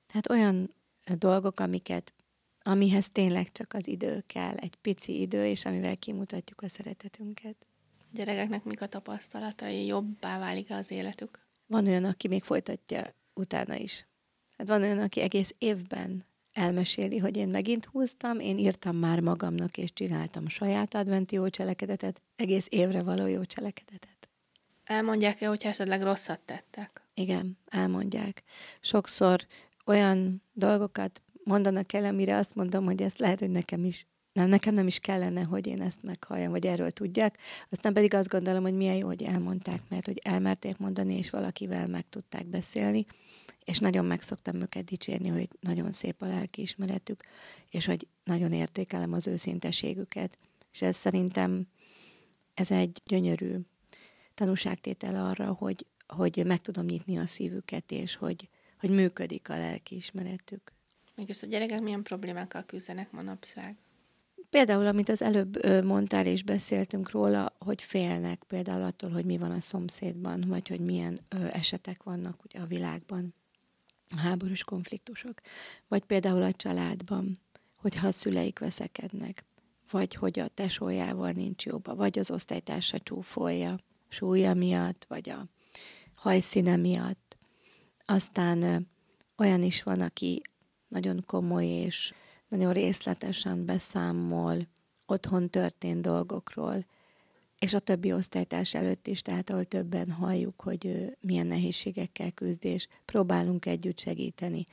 Tehát 0.06 0.30
olyan 0.30 0.74
dolgok, 1.18 1.60
amiket, 1.60 2.14
amihez 2.62 3.10
tényleg 3.10 3.52
csak 3.52 3.72
az 3.72 3.88
idő 3.88 4.22
kell, 4.26 4.56
egy 4.56 4.76
pici 4.76 5.20
idő, 5.20 5.46
és 5.46 5.64
amivel 5.64 5.96
kimutatjuk 5.96 6.62
a 6.62 6.68
szeretetünket. 6.68 7.56
Gyerekeknek 8.12 8.64
mik 8.64 8.80
a 8.80 8.86
tapasztalatai? 8.86 9.86
Jobbá 9.86 10.38
válik 10.38 10.70
az 10.70 10.90
életük? 10.90 11.46
Van 11.66 11.86
olyan, 11.86 12.04
aki 12.04 12.28
még 12.28 12.42
folytatja 12.42 13.14
utána 13.34 13.74
is. 13.74 14.06
Hát 14.56 14.68
van 14.68 14.82
olyan, 14.82 14.98
aki 14.98 15.20
egész 15.20 15.54
évben 15.58 16.24
elmeséli, 16.52 17.18
hogy 17.18 17.36
én 17.36 17.48
megint 17.48 17.84
húztam, 17.84 18.40
én 18.40 18.58
írtam 18.58 18.96
már 18.96 19.20
magamnak, 19.20 19.78
és 19.78 19.92
csináltam 19.92 20.48
saját 20.48 20.94
adventi 20.94 21.34
jó 21.34 21.48
cselekedetet, 21.48 22.20
egész 22.36 22.66
évre 22.68 23.02
való 23.02 23.26
jó 23.26 23.44
cselekedetet. 23.44 24.28
Elmondják-e, 24.84 25.46
hogyha 25.46 25.68
esetleg 25.68 26.02
rosszat 26.02 26.40
tettek? 26.40 27.02
Igen, 27.14 27.58
elmondják. 27.66 28.42
Sokszor 28.80 29.46
olyan 29.86 30.42
dolgokat 30.52 31.22
mondanak 31.44 31.92
el, 31.92 32.04
amire 32.04 32.36
azt 32.36 32.54
mondom, 32.54 32.84
hogy 32.84 33.02
ezt 33.02 33.18
lehet, 33.18 33.38
hogy 33.38 33.50
nekem 33.50 33.84
is 33.84 34.06
nem, 34.32 34.48
nekem 34.48 34.74
nem 34.74 34.86
is 34.86 34.98
kellene, 34.98 35.42
hogy 35.42 35.66
én 35.66 35.82
ezt 35.82 36.02
meghalljam, 36.02 36.50
vagy 36.50 36.66
erről 36.66 36.90
tudják. 36.90 37.38
Aztán 37.68 37.92
pedig 37.92 38.14
azt 38.14 38.28
gondolom, 38.28 38.62
hogy 38.62 38.74
milyen 38.74 38.96
jó, 38.96 39.06
hogy 39.06 39.22
elmondták, 39.22 39.82
mert 39.88 40.06
hogy 40.06 40.20
elmerték 40.24 40.76
mondani, 40.76 41.18
és 41.18 41.30
valakivel 41.30 41.86
meg 41.86 42.04
tudták 42.08 42.46
beszélni, 42.46 43.06
és 43.64 43.78
nagyon 43.78 44.04
meg 44.04 44.22
szoktam 44.22 44.60
őket 44.60 44.84
dicsérni, 44.84 45.28
hogy 45.28 45.48
nagyon 45.60 45.92
szép 45.92 46.22
a 46.22 46.26
lelkiismeretük, 46.26 47.24
és 47.68 47.86
hogy 47.86 48.06
nagyon 48.24 48.52
értékelem 48.52 49.12
az 49.12 49.26
őszinteségüket. 49.26 50.38
És 50.72 50.82
ez 50.82 50.96
szerintem 50.96 51.66
ez 52.54 52.70
egy 52.70 53.02
gyönyörű 53.04 53.56
tanúságtétel 54.34 55.26
arra, 55.26 55.52
hogy, 55.52 55.86
hogy 56.06 56.42
meg 56.46 56.60
tudom 56.60 56.84
nyitni 56.84 57.18
a 57.18 57.26
szívüket, 57.26 57.90
és 57.92 58.16
hogy, 58.16 58.48
hogy 58.78 58.90
működik 58.90 59.48
a 59.48 59.58
lelkiismeretük. 59.58 60.72
Mégis 61.14 61.42
a 61.42 61.46
gyerekek 61.46 61.80
milyen 61.80 62.02
problémákkal 62.02 62.64
küzdenek 62.66 63.10
manapság? 63.10 63.76
Például, 64.50 64.86
amit 64.86 65.08
az 65.08 65.22
előbb 65.22 65.84
mondtál 65.84 66.26
és 66.26 66.42
beszéltünk 66.42 67.10
róla, 67.10 67.56
hogy 67.58 67.82
félnek 67.82 68.42
például 68.46 68.82
attól, 68.82 69.10
hogy 69.10 69.24
mi 69.24 69.38
van 69.38 69.50
a 69.50 69.60
szomszédban, 69.60 70.44
vagy 70.48 70.68
hogy 70.68 70.80
milyen 70.80 71.20
esetek 71.52 72.02
vannak 72.02 72.44
ugye 72.44 72.60
a 72.60 72.66
világban, 72.66 73.34
a 74.08 74.16
háborús 74.16 74.64
konfliktusok. 74.64 75.40
Vagy 75.88 76.04
például 76.04 76.42
a 76.42 76.52
családban, 76.52 77.36
hogyha 77.76 78.06
a 78.06 78.12
szüleik 78.12 78.58
veszekednek, 78.58 79.44
vagy 79.90 80.14
hogy 80.14 80.38
a 80.38 80.48
tesójával 80.48 81.30
nincs 81.30 81.66
jóba, 81.66 81.94
vagy 81.94 82.18
az 82.18 82.30
osztálytársa 82.30 82.98
csúfolja, 82.98 83.78
súlya 84.08 84.54
miatt, 84.54 85.04
vagy 85.08 85.30
a 85.30 85.46
hajszíne 86.14 86.76
miatt. 86.76 87.36
Aztán 88.04 88.88
olyan 89.36 89.62
is 89.62 89.82
van, 89.82 90.00
aki 90.00 90.42
nagyon 90.88 91.22
komoly 91.26 91.66
és 91.66 92.14
nagyon 92.50 92.72
részletesen 92.72 93.64
beszámol 93.64 94.56
otthon 95.06 95.50
történt 95.50 96.00
dolgokról, 96.00 96.84
és 97.58 97.74
a 97.74 97.78
többi 97.78 98.12
osztálytárs 98.12 98.74
előtt 98.74 99.06
is, 99.06 99.22
tehát 99.22 99.50
ahol 99.50 99.64
többen 99.64 100.10
halljuk, 100.10 100.60
hogy 100.60 101.14
milyen 101.20 101.46
nehézségekkel 101.46 102.30
küzd, 102.30 102.64
és 102.64 102.86
próbálunk 103.04 103.66
együtt 103.66 103.98
segíteni. 103.98 104.64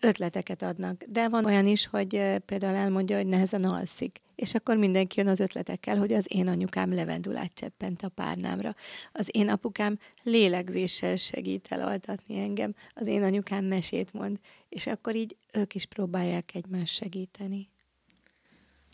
Ötleteket 0.00 0.62
adnak, 0.62 1.04
de 1.08 1.28
van 1.28 1.44
olyan 1.44 1.66
is, 1.66 1.86
hogy 1.86 2.22
például 2.46 2.74
elmondja, 2.74 3.16
hogy 3.16 3.26
nehezen 3.26 3.64
alszik, 3.64 4.20
és 4.38 4.54
akkor 4.54 4.76
mindenki 4.76 5.18
jön 5.18 5.28
az 5.28 5.40
ötletekkel, 5.40 5.98
hogy 5.98 6.12
az 6.12 6.26
én 6.28 6.48
anyukám 6.48 6.94
levendulát 6.94 7.54
cseppent 7.54 8.02
a 8.02 8.08
párnámra, 8.08 8.74
az 9.12 9.26
én 9.30 9.48
apukám 9.48 9.98
lélegzéssel 10.22 11.16
segít 11.16 11.66
elaltatni 11.68 12.40
engem, 12.40 12.74
az 12.94 13.06
én 13.06 13.22
anyukám 13.22 13.64
mesét 13.64 14.12
mond, 14.12 14.38
és 14.68 14.86
akkor 14.86 15.14
így 15.14 15.36
ők 15.52 15.74
is 15.74 15.86
próbálják 15.86 16.54
egymást 16.54 16.94
segíteni. 16.94 17.68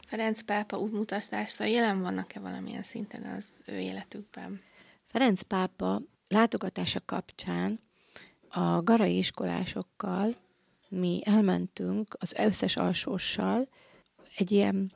Ferenc 0.07 0.41
pápa 0.41 0.79
útmutatásai 0.79 1.73
jelen 1.73 2.01
vannak-e 2.01 2.41
valamilyen 2.41 2.83
szinten 2.83 3.23
az 3.23 3.45
ő 3.67 3.79
életükben? 3.79 4.61
Ferenc 5.07 5.43
pápa 5.43 6.03
látogatása 6.29 7.01
kapcsán 7.05 7.81
a 8.49 8.83
garai 8.83 9.17
iskolásokkal 9.17 10.37
mi 10.89 11.21
elmentünk 11.25 12.17
az 12.19 12.33
összes 12.33 12.77
alsóssal 12.77 13.69
egy 14.37 14.51
ilyen 14.51 14.93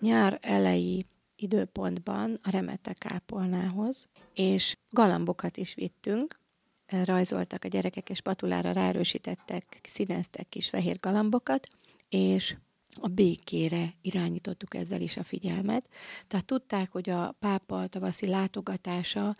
nyár 0.00 0.38
elejé 0.42 1.04
időpontban 1.36 2.38
a 2.42 2.50
remete 2.50 2.92
kápolnához, 2.92 4.08
és 4.34 4.76
galambokat 4.90 5.56
is 5.56 5.74
vittünk, 5.74 6.38
rajzoltak 7.04 7.64
a 7.64 7.68
gyerekek, 7.68 8.10
és 8.10 8.20
patulára 8.20 8.72
ráerősítettek, 8.72 9.80
színeztek 9.88 10.48
kis 10.48 10.68
fehér 10.68 10.98
galambokat, 11.00 11.66
és 12.08 12.56
a 13.00 13.08
békére 13.08 13.94
irányítottuk 14.02 14.74
ezzel 14.74 15.00
is 15.00 15.16
a 15.16 15.24
figyelmet. 15.24 15.88
Tehát 16.28 16.44
tudták, 16.44 16.92
hogy 16.92 17.10
a 17.10 17.34
pápa 17.38 17.86
tavaszi 17.86 18.26
látogatása, 18.26 19.34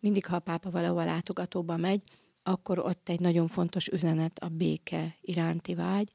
mindig 0.00 0.26
ha 0.26 0.36
a 0.36 0.40
pápa 0.40 0.70
valahol 0.70 1.04
látogatóba 1.04 1.76
megy, 1.76 2.02
akkor 2.42 2.78
ott 2.78 3.08
egy 3.08 3.20
nagyon 3.20 3.46
fontos 3.46 3.86
üzenet 3.86 4.38
a 4.38 4.48
béke 4.48 5.16
iránti 5.20 5.74
vágy, 5.74 6.12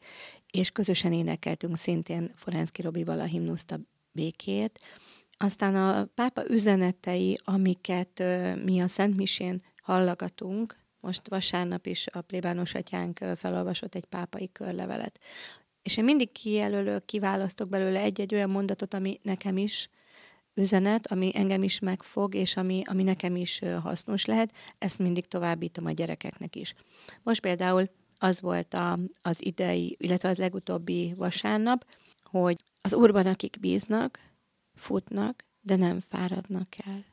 és 0.53 0.71
közösen 0.71 1.13
énekeltünk 1.13 1.77
szintén 1.77 2.31
Forenszki 2.35 2.81
Robival 2.81 3.19
a 3.19 3.23
himnuszt 3.23 3.71
a 3.71 3.79
békét. 4.11 4.79
Aztán 5.37 5.75
a 5.75 6.05
pápa 6.15 6.49
üzenetei, 6.49 7.37
amiket 7.43 8.23
mi 8.63 8.79
a 8.81 8.87
Szent 8.87 9.17
Misén 9.17 9.63
hallgatunk, 9.81 10.77
most 10.99 11.29
vasárnap 11.29 11.85
is 11.85 12.07
a 12.11 12.21
plébános 12.21 12.73
atyánk 12.73 13.19
felolvasott 13.35 13.95
egy 13.95 14.05
pápai 14.05 14.51
körlevelet. 14.51 15.19
És 15.81 15.97
én 15.97 16.03
mindig 16.03 16.31
kijelölök, 16.31 17.05
kiválasztok 17.05 17.69
belőle 17.69 17.99
egy-egy 17.99 18.33
olyan 18.33 18.49
mondatot, 18.49 18.93
ami 18.93 19.19
nekem 19.21 19.57
is 19.57 19.89
üzenet, 20.53 21.07
ami 21.07 21.31
engem 21.35 21.63
is 21.63 21.79
megfog, 21.79 22.35
és 22.35 22.57
ami, 22.57 22.81
ami 22.85 23.03
nekem 23.03 23.35
is 23.35 23.61
hasznos 23.81 24.25
lehet, 24.25 24.53
ezt 24.77 24.99
mindig 24.99 25.27
továbbítom 25.27 25.85
a 25.85 25.91
gyerekeknek 25.91 26.55
is. 26.55 26.73
Most 27.23 27.41
például 27.41 27.89
az 28.23 28.41
volt 28.41 28.73
a, 28.73 28.99
az 29.21 29.45
idei, 29.45 29.95
illetve 29.99 30.29
az 30.29 30.37
legutóbbi 30.37 31.13
vasárnap, 31.17 31.85
hogy 32.23 32.63
az 32.81 32.93
urban, 32.93 33.25
akik 33.25 33.57
bíznak, 33.59 34.19
futnak, 34.75 35.43
de 35.61 35.75
nem 35.75 35.99
fáradnak 35.99 36.67
el. 36.85 37.05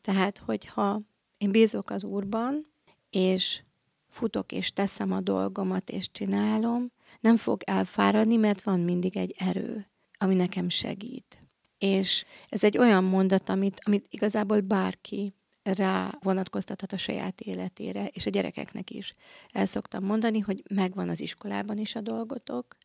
Tehát, 0.00 0.38
hogyha 0.38 1.00
én 1.38 1.50
bízok 1.50 1.90
az 1.90 2.04
úrban, 2.04 2.64
és 3.10 3.62
futok, 4.08 4.52
és 4.52 4.72
teszem 4.72 5.12
a 5.12 5.20
dolgomat, 5.20 5.90
és 5.90 6.10
csinálom, 6.12 6.90
nem 7.20 7.36
fog 7.36 7.62
elfáradni, 7.66 8.36
mert 8.36 8.62
van 8.62 8.80
mindig 8.80 9.16
egy 9.16 9.34
erő, 9.38 9.86
ami 10.18 10.34
nekem 10.34 10.68
segít. 10.68 11.42
És 11.78 12.24
ez 12.48 12.64
egy 12.64 12.78
olyan 12.78 13.04
mondat, 13.04 13.48
amit, 13.48 13.80
amit 13.84 14.06
igazából 14.10 14.60
bárki 14.60 15.34
rá 15.64 16.18
vonatkoztathat 16.22 16.92
a 16.92 16.96
saját 16.96 17.40
életére, 17.40 18.06
és 18.06 18.26
a 18.26 18.30
gyerekeknek 18.30 18.90
is. 18.90 19.14
El 19.52 19.66
szoktam 19.66 20.04
mondani, 20.04 20.38
hogy 20.38 20.62
megvan 20.68 21.08
az 21.08 21.20
iskolában 21.20 21.78
is 21.78 21.94
a 21.94 22.00
dolgotok, 22.00 22.76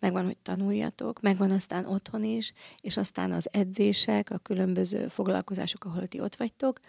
megvan, 0.00 0.24
hogy 0.24 0.36
tanuljatok, 0.36 1.20
megvan 1.20 1.50
aztán 1.50 1.86
otthon 1.86 2.24
is, 2.24 2.52
és 2.80 2.96
aztán 2.96 3.32
az 3.32 3.48
edzések, 3.52 4.30
a 4.30 4.38
különböző 4.38 5.08
foglalkozások, 5.08 5.84
ahol 5.84 6.06
ti 6.06 6.20
ott 6.20 6.36
vagytok, 6.36 6.80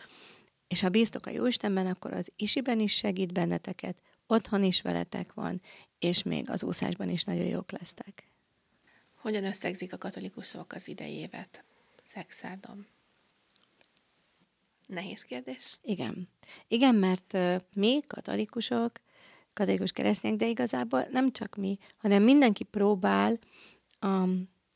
és 0.68 0.80
ha 0.80 0.90
bíztok 0.90 1.26
a 1.26 1.30
Jóistenben, 1.32 1.88
akkor 1.88 2.14
az 2.14 2.32
isiben 2.36 2.80
is 2.80 2.94
segít 2.94 3.34
benneteket, 3.34 3.98
otthon 4.28 4.64
is 4.64 4.82
veletek 4.82 5.34
van, 5.34 5.62
és 6.00 6.24
még 6.24 6.50
az 6.50 6.64
úszásban 6.64 7.10
is 7.10 7.24
nagyon 7.24 7.46
jók 7.46 7.72
lesztek. 7.72 8.24
Hogyan 9.16 9.46
összegzik 9.46 9.94
a 9.94 9.98
katolikusok 9.98 10.74
az 10.74 10.88
idei 10.88 11.14
évet? 11.14 11.64
Szexárdon. 12.04 12.88
Nehéz 14.92 15.22
kérdés. 15.22 15.78
Igen. 15.82 16.30
Igen, 16.68 16.96
mert 16.96 17.38
mi, 17.76 18.00
katolikusok, 18.08 18.92
katolikus 19.54 19.92
keresztények, 19.92 20.38
de 20.38 20.48
igazából 20.48 21.08
nem 21.12 21.32
csak 21.32 21.56
mi, 21.56 21.78
hanem 21.98 22.24
mindenki 22.24 22.64
próbál 22.64 23.40
a 24.00 24.28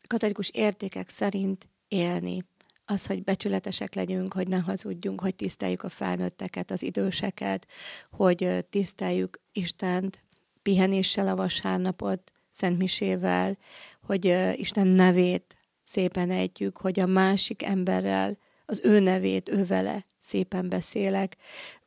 katolikus 0.07 0.49
értékek 0.49 1.09
szerint 1.09 1.67
élni. 1.87 2.43
Az, 2.85 3.05
hogy 3.05 3.23
becsületesek 3.23 3.93
legyünk, 3.93 4.33
hogy 4.33 4.47
ne 4.47 4.57
hazudjunk, 4.57 5.21
hogy 5.21 5.35
tiszteljük 5.35 5.83
a 5.83 5.89
felnőtteket, 5.89 6.71
az 6.71 6.83
időseket, 6.83 7.67
hogy 8.09 8.65
tiszteljük 8.69 9.41
Istent 9.51 10.23
pihenéssel 10.61 11.27
a 11.27 11.35
vasárnapot, 11.35 12.31
Szentmisével, 12.51 13.57
hogy 14.01 14.25
Isten 14.55 14.87
nevét 14.87 15.57
szépen 15.83 16.31
ejtjük, 16.31 16.77
hogy 16.77 16.99
a 16.99 17.05
másik 17.05 17.63
emberrel 17.63 18.37
az 18.65 18.81
ő 18.83 18.99
nevét, 18.99 19.49
ő 19.49 19.65
vele 19.65 20.05
szépen 20.19 20.69
beszélek, 20.69 21.37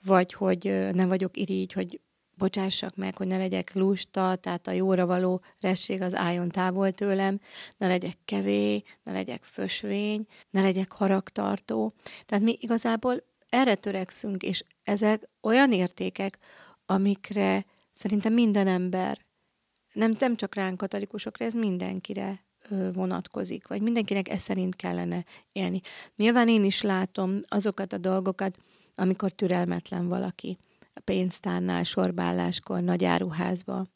vagy 0.05 0.33
hogy 0.33 0.89
nem 0.93 1.09
vagyok 1.09 1.37
irigy, 1.37 1.73
hogy 1.73 2.01
bocsássak 2.39 2.97
meg, 2.97 3.17
hogy 3.17 3.27
ne 3.27 3.37
legyek 3.37 3.75
lusta, 3.75 4.37
tehát 4.37 4.67
a 4.67 4.71
jóra 4.71 5.07
való 5.07 5.43
resség 5.61 6.03
az 6.03 6.15
álljon 6.15 6.49
távol 6.49 6.93
tőlem, 6.93 7.41
ne 7.77 7.87
legyek 7.87 8.17
kevé, 8.25 8.83
ne 9.03 9.13
legyek 9.13 9.45
fösvény, 9.45 10.27
ne 10.51 10.63
legyek 10.63 10.93
haragtartó. 10.93 11.95
Tehát 12.27 12.45
mi 12.45 12.57
igazából 12.61 13.23
erre 13.49 13.75
törekszünk, 13.75 14.43
és 14.43 14.64
ezek 14.83 15.29
olyan 15.41 15.73
értékek, 15.73 16.38
amikre 16.87 17.64
szerintem 17.93 18.33
minden 18.33 18.67
ember, 18.67 19.27
nem, 19.93 20.17
nem 20.19 20.37
csak 20.37 20.55
ránk 20.55 20.77
katolikusokra, 20.77 21.45
ez 21.45 21.55
mindenkire 21.55 22.47
vonatkozik, 22.92 23.68
vagy 23.68 23.83
mindenkinek 23.83 24.28
ez 24.28 24.42
szerint 24.42 24.76
kellene 24.76 25.24
élni. 25.52 25.81
Nyilván 26.16 26.48
én 26.48 26.64
is 26.64 26.83
látom 26.83 27.40
azokat 27.48 27.92
a 27.92 27.98
dolgokat, 27.98 28.59
amikor 28.94 29.33
türelmetlen 29.33 30.09
valaki 30.09 30.59
a 30.94 31.00
pénztárnál, 31.00 31.83
sorbáláskor, 31.83 32.81
nagy 32.81 33.04
áruházba, 33.04 33.87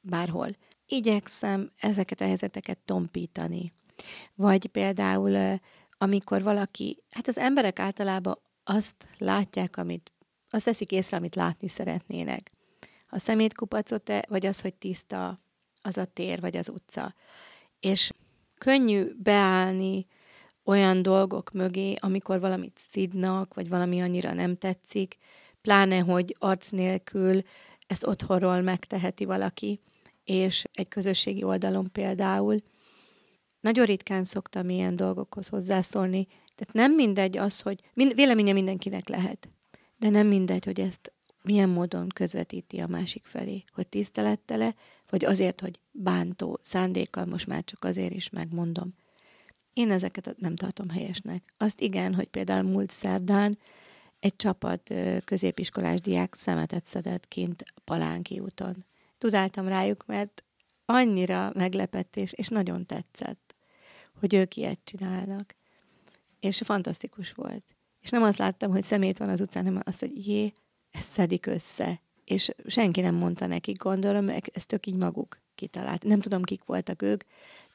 bárhol. 0.00 0.48
Igyekszem 0.86 1.70
ezeket 1.76 2.20
a 2.20 2.24
helyzeteket 2.24 2.78
tompítani. 2.78 3.72
Vagy 4.34 4.66
például, 4.66 5.58
amikor 5.98 6.42
valaki, 6.42 7.02
hát 7.10 7.28
az 7.28 7.38
emberek 7.38 7.78
általában 7.78 8.38
azt 8.64 8.94
látják, 9.18 9.76
amit, 9.76 10.12
azt 10.50 10.64
veszik 10.64 10.92
észre, 10.92 11.16
amit 11.16 11.34
látni 11.34 11.68
szeretnének. 11.68 12.50
A 13.04 13.18
szemétkupacot, 13.18 14.12
vagy 14.28 14.46
az, 14.46 14.60
hogy 14.60 14.74
tiszta 14.74 15.40
az 15.82 15.98
a 15.98 16.04
tér, 16.04 16.40
vagy 16.40 16.56
az 16.56 16.68
utca. 16.68 17.14
És 17.80 18.12
könnyű 18.58 19.04
beállni 19.22 20.06
olyan 20.64 21.02
dolgok 21.02 21.52
mögé, 21.52 21.94
amikor 22.00 22.40
valamit 22.40 22.80
szidnak, 22.90 23.54
vagy 23.54 23.68
valami 23.68 24.00
annyira 24.00 24.32
nem 24.32 24.56
tetszik, 24.56 25.16
pláne, 25.60 25.98
hogy 25.98 26.36
arc 26.38 26.70
nélkül 26.70 27.42
ezt 27.86 28.06
otthonról 28.06 28.60
megteheti 28.60 29.24
valaki, 29.24 29.80
és 30.24 30.64
egy 30.72 30.88
közösségi 30.88 31.42
oldalon 31.42 31.92
például. 31.92 32.56
Nagyon 33.60 33.86
ritkán 33.86 34.24
szoktam 34.24 34.68
ilyen 34.68 34.96
dolgokhoz 34.96 35.48
hozzászólni, 35.48 36.26
tehát 36.54 36.74
nem 36.74 36.94
mindegy 36.94 37.36
az, 37.36 37.60
hogy 37.60 37.80
mind, 37.94 38.14
véleménye 38.14 38.52
mindenkinek 38.52 39.08
lehet, 39.08 39.48
de 39.96 40.08
nem 40.08 40.26
mindegy, 40.26 40.64
hogy 40.64 40.80
ezt 40.80 41.12
milyen 41.42 41.68
módon 41.68 42.08
közvetíti 42.08 42.78
a 42.78 42.86
másik 42.86 43.24
felé, 43.24 43.64
hogy 43.72 43.86
tisztelettele, 43.86 44.74
vagy 45.10 45.24
azért, 45.24 45.60
hogy 45.60 45.78
bántó 45.90 46.58
szándékkal, 46.62 47.24
most 47.24 47.46
már 47.46 47.64
csak 47.64 47.84
azért 47.84 48.12
is 48.12 48.30
megmondom. 48.30 48.94
Én 49.72 49.90
ezeket 49.90 50.34
nem 50.38 50.56
tartom 50.56 50.88
helyesnek. 50.88 51.54
Azt 51.56 51.80
igen, 51.80 52.14
hogy 52.14 52.26
például 52.26 52.62
múlt 52.70 52.90
szerdán 52.90 53.58
egy 54.18 54.36
csapat 54.36 54.94
középiskolás 55.24 56.00
diák 56.00 56.34
szemetet 56.34 56.86
szedett 56.86 57.28
kint 57.28 57.64
Palánki 57.84 58.38
úton. 58.38 58.84
Tudáltam 59.18 59.68
rájuk, 59.68 60.06
mert 60.06 60.44
annyira 60.84 61.52
meglepett, 61.54 62.16
és, 62.16 62.32
és 62.32 62.48
nagyon 62.48 62.86
tetszett, 62.86 63.54
hogy 64.20 64.34
ők 64.34 64.56
ilyet 64.56 64.80
csinálnak. 64.84 65.54
És 66.40 66.60
fantasztikus 66.64 67.32
volt. 67.32 67.64
És 68.00 68.10
nem 68.10 68.22
azt 68.22 68.38
láttam, 68.38 68.70
hogy 68.70 68.84
szemét 68.84 69.18
van 69.18 69.28
az 69.28 69.40
utcán, 69.40 69.64
hanem 69.64 69.82
azt, 69.84 70.00
hogy 70.00 70.26
jé, 70.26 70.52
ezt 70.90 71.10
szedik 71.10 71.46
össze. 71.46 72.00
És 72.28 72.50
senki 72.66 73.00
nem 73.00 73.14
mondta 73.14 73.46
nekik, 73.46 73.76
gondolom, 73.76 74.28
ezt 74.28 74.66
tök 74.66 74.86
így 74.86 74.94
maguk 74.94 75.38
kitalált. 75.54 76.02
Nem 76.02 76.20
tudom, 76.20 76.42
kik 76.42 76.64
voltak 76.64 77.02
ők, 77.02 77.22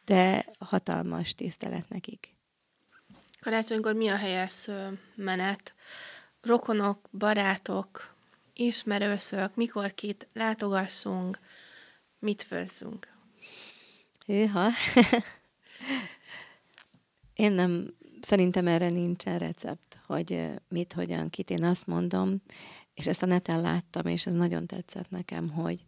de 0.06 0.46
hatalmas 0.60 1.36
tisztelet 1.36 1.90
nekik. 1.90 2.36
Karácsonykor 3.40 3.94
mi 3.94 4.08
a 4.08 4.16
helyes 4.16 4.70
menet? 5.16 5.74
Rokonok, 6.42 7.10
barátok, 7.18 8.16
ismerőszök, 8.54 9.56
mikor 9.56 9.94
kit 9.94 10.28
látogassunk, 10.34 11.40
mit 12.20 12.44
főzzünk? 12.44 13.08
Hűha! 14.26 14.70
Én 17.34 17.52
nem, 17.52 17.94
szerintem 18.22 18.68
erre 18.68 18.90
nincsen 18.90 19.38
recept, 19.38 20.00
hogy 20.06 20.50
mit, 20.68 20.94
hogyan, 20.94 21.30
kit. 21.30 21.50
Én 21.50 21.64
azt 21.64 21.88
mondom, 21.88 22.42
és 22.94 23.08
ezt 23.08 23.24
a 23.24 23.26
neten 23.26 23.62
láttam, 23.62 24.06
és 24.06 24.26
ez 24.26 24.34
nagyon 24.34 24.66
tetszett 24.66 25.10
nekem, 25.10 25.50
hogy 25.50 25.86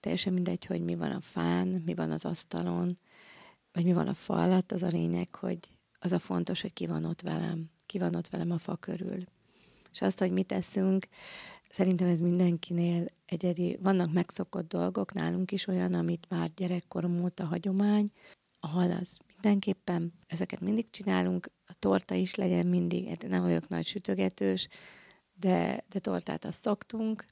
teljesen 0.00 0.32
mindegy, 0.32 0.66
hogy 0.66 0.84
mi 0.84 0.94
van 0.94 1.10
a 1.10 1.20
fán, 1.20 1.68
mi 1.68 1.94
van 1.94 2.10
az 2.10 2.24
asztalon, 2.24 2.98
vagy 3.72 3.84
mi 3.84 3.92
van 3.92 4.08
a 4.08 4.14
fa 4.14 4.34
alatt, 4.34 4.72
az 4.72 4.82
a 4.82 4.88
lényeg, 4.88 5.34
hogy 5.34 5.58
az 5.98 6.12
a 6.12 6.18
fontos, 6.18 6.60
hogy 6.60 6.72
ki 6.72 6.86
van 6.86 7.04
ott 7.04 7.20
velem, 7.20 7.70
ki 7.86 7.98
van 7.98 8.14
ott 8.14 8.28
velem 8.28 8.50
a 8.50 8.58
fa 8.58 8.76
körül. 8.76 9.24
És 9.92 10.02
azt, 10.02 10.18
hogy 10.18 10.30
mit 10.30 10.46
teszünk, 10.46 11.06
szerintem 11.70 12.08
ez 12.08 12.20
mindenkinél 12.20 13.06
egyedi. 13.26 13.78
Vannak 13.82 14.12
megszokott 14.12 14.68
dolgok, 14.68 15.12
nálunk 15.12 15.52
is 15.52 15.66
olyan, 15.66 15.94
amit 15.94 16.26
már 16.28 16.50
gyerekkorom 16.54 17.22
óta 17.22 17.44
hagyomány, 17.44 18.10
a 18.60 18.66
hal 18.66 18.90
az 18.90 19.18
mindenképpen, 19.32 20.12
ezeket 20.26 20.60
mindig 20.60 20.90
csinálunk, 20.90 21.50
a 21.66 21.72
torta 21.78 22.14
is 22.14 22.34
legyen 22.34 22.66
mindig, 22.66 23.08
hát 23.08 23.28
nem 23.28 23.42
vagyok 23.42 23.68
nagy 23.68 23.86
sütögetős, 23.86 24.68
de, 25.42 25.84
de 25.88 25.98
tortát 25.98 26.44
azt 26.44 26.62
szoktunk. 26.62 27.26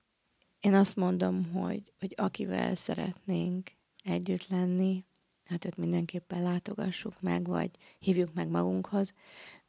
Én 0.61 0.75
azt 0.75 0.96
mondom, 0.96 1.53
hogy, 1.53 1.92
hogy 1.99 2.14
akivel 2.16 2.75
szeretnénk 2.75 3.70
együtt 4.05 4.49
lenni, 4.49 5.05
hát 5.44 5.64
őt 5.64 5.77
mindenképpen 5.77 6.42
látogassuk 6.42 7.20
meg, 7.20 7.46
vagy 7.46 7.70
hívjuk 7.99 8.35
meg 8.35 8.49
magunkhoz. 8.49 9.14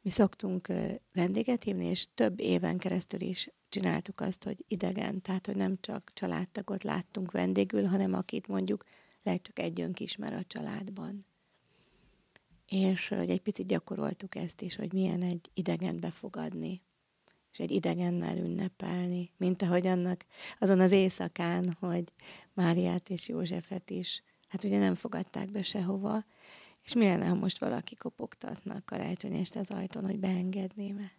Mi 0.00 0.10
szoktunk 0.10 0.68
vendéget 1.12 1.64
hívni, 1.64 1.84
és 1.84 2.06
több 2.14 2.40
éven 2.40 2.78
keresztül 2.78 3.20
is 3.20 3.48
csináltuk 3.68 4.20
azt, 4.20 4.44
hogy 4.44 4.64
idegen, 4.68 5.20
tehát 5.20 5.46
hogy 5.46 5.56
nem 5.56 5.76
csak 5.80 6.10
családtagot 6.14 6.84
láttunk 6.84 7.30
vendégül, 7.30 7.84
hanem 7.84 8.14
akit 8.14 8.48
mondjuk 8.48 8.84
lehet 9.22 9.42
csak 9.42 9.58
együnk 9.58 10.00
ismer 10.00 10.32
a 10.32 10.44
családban. 10.44 11.24
És 12.68 13.08
hogy 13.08 13.30
egy 13.30 13.42
picit 13.42 13.66
gyakoroltuk 13.66 14.34
ezt 14.34 14.62
is, 14.62 14.76
hogy 14.76 14.92
milyen 14.92 15.22
egy 15.22 15.50
idegen 15.54 16.00
befogadni 16.00 16.82
és 17.52 17.58
egy 17.58 17.70
idegennel 17.70 18.36
ünnepelni, 18.36 19.30
mint 19.36 19.62
ahogy 19.62 19.86
annak 19.86 20.24
azon 20.58 20.80
az 20.80 20.90
éjszakán, 20.90 21.76
hogy 21.80 22.04
Máriát 22.52 23.10
és 23.10 23.28
Józsefet 23.28 23.90
is, 23.90 24.22
hát 24.48 24.64
ugye 24.64 24.78
nem 24.78 24.94
fogadták 24.94 25.50
be 25.50 25.62
sehova, 25.62 26.24
És 26.82 26.94
mi 26.94 27.04
lenne, 27.04 27.26
ha 27.26 27.34
most 27.34 27.58
valaki 27.58 27.96
kopogtatnak 27.96 28.84
karácsony 28.84 29.34
este 29.34 29.60
az 29.60 29.70
ajtón, 29.70 30.04
hogy 30.04 30.18
beengedném-e? 30.18 31.12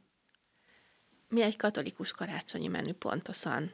Mi 1.29 1.41
egy 1.41 1.55
katolikus 1.55 2.11
karácsonyi 2.11 2.67
menü 2.67 2.91
pontosan? 2.91 3.71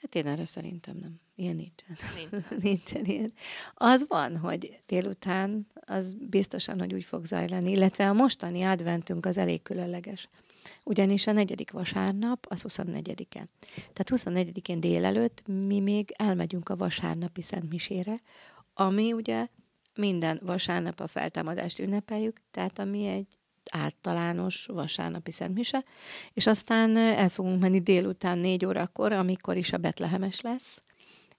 Hát 0.00 0.14
én 0.14 0.26
erre 0.26 0.44
szerintem 0.44 0.96
nem. 0.96 1.20
Ilyen 1.34 1.56
nincsen. 1.56 1.96
Nincsen. 2.16 2.58
nincsen 2.68 3.04
ilyen. 3.04 3.32
Az 3.74 4.04
van, 4.08 4.36
hogy 4.36 4.80
délután 4.86 5.66
az 5.74 6.12
biztosan, 6.12 6.78
hogy 6.78 6.94
úgy 6.94 7.04
fog 7.04 7.24
zajlani, 7.24 7.70
illetve 7.70 8.08
a 8.08 8.12
mostani 8.12 8.62
adventünk 8.62 9.26
az 9.26 9.36
elég 9.36 9.62
különleges. 9.62 10.28
Ugyanis 10.84 11.26
a 11.26 11.32
negyedik 11.32 11.70
vasárnap 11.70 12.46
az 12.48 12.64
24-e. 12.68 13.48
Tehát 13.92 14.10
24-én 14.10 14.80
délelőtt 14.80 15.42
mi 15.46 15.80
még 15.80 16.12
elmegyünk 16.16 16.68
a 16.68 16.76
vasárnapi 16.76 17.42
szentmisére, 17.42 18.20
ami 18.74 19.12
ugye 19.12 19.46
minden 19.94 20.40
vasárnap 20.42 21.00
a 21.00 21.06
feltámadást 21.06 21.78
ünnepeljük, 21.78 22.40
tehát 22.50 22.78
ami 22.78 23.06
egy 23.06 23.26
általános 23.70 24.66
vasárnapi 24.66 25.30
szentmise, 25.30 25.84
és 26.32 26.46
aztán 26.46 26.96
el 26.96 27.28
fogunk 27.28 27.60
menni 27.60 27.80
délután 27.80 28.38
négy 28.38 28.64
órakor, 28.64 29.12
amikor 29.12 29.56
is 29.56 29.72
a 29.72 29.78
Betlehemes 29.78 30.40
lesz, 30.40 30.82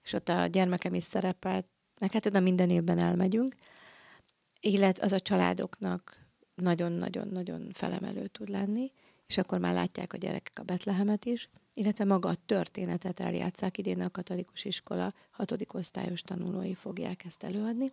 és 0.02 0.12
ott 0.12 0.28
a 0.28 0.46
gyermekem 0.46 0.94
is 0.94 1.04
szerepelt, 1.04 1.66
meg 2.00 2.12
hát 2.12 2.26
oda 2.26 2.40
minden 2.40 2.70
évben 2.70 2.98
elmegyünk, 2.98 3.54
illetve 4.60 5.04
az 5.04 5.12
a 5.12 5.20
családoknak 5.20 6.26
nagyon-nagyon-nagyon 6.54 7.70
felemelő 7.72 8.26
tud 8.26 8.48
lenni, 8.48 8.92
és 9.32 9.38
akkor 9.38 9.58
már 9.58 9.74
látják 9.74 10.12
a 10.12 10.16
gyerekek 10.16 10.58
a 10.58 10.62
Betlehemet 10.62 11.24
is, 11.24 11.48
illetve 11.74 12.04
maga 12.04 12.28
a 12.28 12.36
történetet 12.46 13.20
eljátszák, 13.20 13.78
idén 13.78 14.00
a 14.00 14.10
katolikus 14.10 14.64
iskola 14.64 15.14
hatodik 15.30 15.74
osztályos 15.74 16.22
tanulói 16.22 16.74
fogják 16.74 17.24
ezt 17.24 17.42
előadni. 17.42 17.90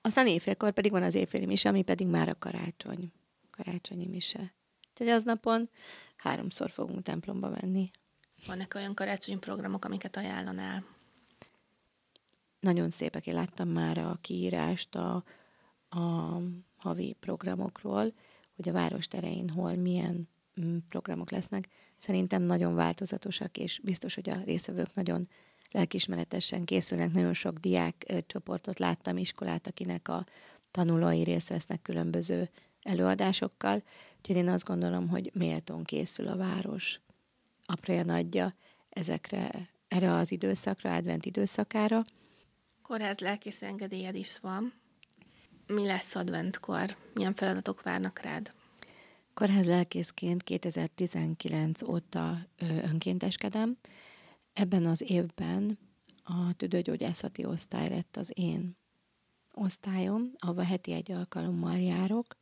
Aztán 0.00 0.26
éjfélkor 0.26 0.72
pedig 0.72 0.90
van 0.90 1.02
az 1.02 1.14
éjféli 1.14 1.46
mise, 1.46 1.68
ami 1.68 1.82
pedig 1.82 2.06
már 2.06 2.28
a 2.28 2.38
karácsony, 2.38 3.12
karácsonyi 3.50 4.06
mise. 4.06 4.54
Úgyhogy 4.90 5.08
aznapon 5.08 5.68
háromszor 6.16 6.70
fogunk 6.70 7.02
templomba 7.02 7.48
menni. 7.48 7.90
Vannak 8.46 8.74
olyan 8.74 8.94
karácsonyi 8.94 9.38
programok, 9.38 9.84
amiket 9.84 10.16
ajánlanál? 10.16 10.84
Nagyon 12.60 12.90
szépek, 12.90 13.26
én 13.26 13.34
láttam 13.34 13.68
már 13.68 13.98
a 13.98 14.16
kiírást 14.20 14.94
a, 14.94 15.24
a 15.88 16.38
havi 16.76 17.16
programokról, 17.20 18.12
hogy 18.56 18.68
a 18.68 18.72
város 18.72 19.08
terein 19.08 19.48
hol 19.48 19.74
milyen 19.74 20.28
programok 20.88 21.30
lesznek. 21.30 21.68
Szerintem 21.96 22.42
nagyon 22.42 22.74
változatosak, 22.74 23.56
és 23.56 23.80
biztos, 23.82 24.14
hogy 24.14 24.30
a 24.30 24.42
részvevők 24.44 24.94
nagyon 24.94 25.28
lelkismeretesen 25.70 26.64
készülnek. 26.64 27.12
Nagyon 27.12 27.34
sok 27.34 27.58
diák 27.58 28.24
csoportot 28.26 28.78
láttam, 28.78 29.16
iskolát, 29.16 29.66
akinek 29.66 30.08
a 30.08 30.26
tanulói 30.70 31.22
részt 31.22 31.48
vesznek 31.48 31.82
különböző 31.82 32.50
előadásokkal. 32.82 33.82
Úgyhogy 34.18 34.36
én 34.36 34.48
azt 34.48 34.64
gondolom, 34.64 35.08
hogy 35.08 35.30
méltón 35.34 35.84
készül 35.84 36.28
a 36.28 36.36
város 36.36 37.00
apraja 37.66 38.04
nagyja 38.04 38.54
ezekre, 38.88 39.68
erre 39.88 40.12
az 40.14 40.32
időszakra, 40.32 40.94
advent 40.94 41.26
időszakára. 41.26 42.04
Kórház 42.82 43.18
lelkész 43.18 43.62
engedélyed 43.62 44.14
is 44.14 44.38
van. 44.40 44.72
Mi 45.66 45.86
lesz 45.86 46.14
adventkor? 46.14 46.96
Milyen 47.14 47.34
feladatok 47.34 47.82
várnak 47.82 48.18
rád? 48.18 48.52
Kórház 49.40 49.64
lelkészként 49.64 50.42
2019 50.42 51.82
óta 51.82 52.46
önkénteskedem. 52.58 53.76
Ebben 54.52 54.86
az 54.86 55.10
évben 55.10 55.78
a 56.22 56.52
tüdőgyógyászati 56.52 57.44
osztály 57.44 57.88
lett 57.88 58.16
az 58.16 58.30
én 58.34 58.76
osztályom, 59.54 60.32
ahova 60.38 60.62
heti 60.62 60.92
egy 60.92 61.12
alkalommal 61.12 61.78
járok. 61.78 62.36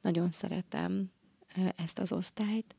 Nagyon 0.00 0.30
szeretem 0.30 1.10
ezt 1.76 1.98
az 1.98 2.12
osztályt. 2.12 2.76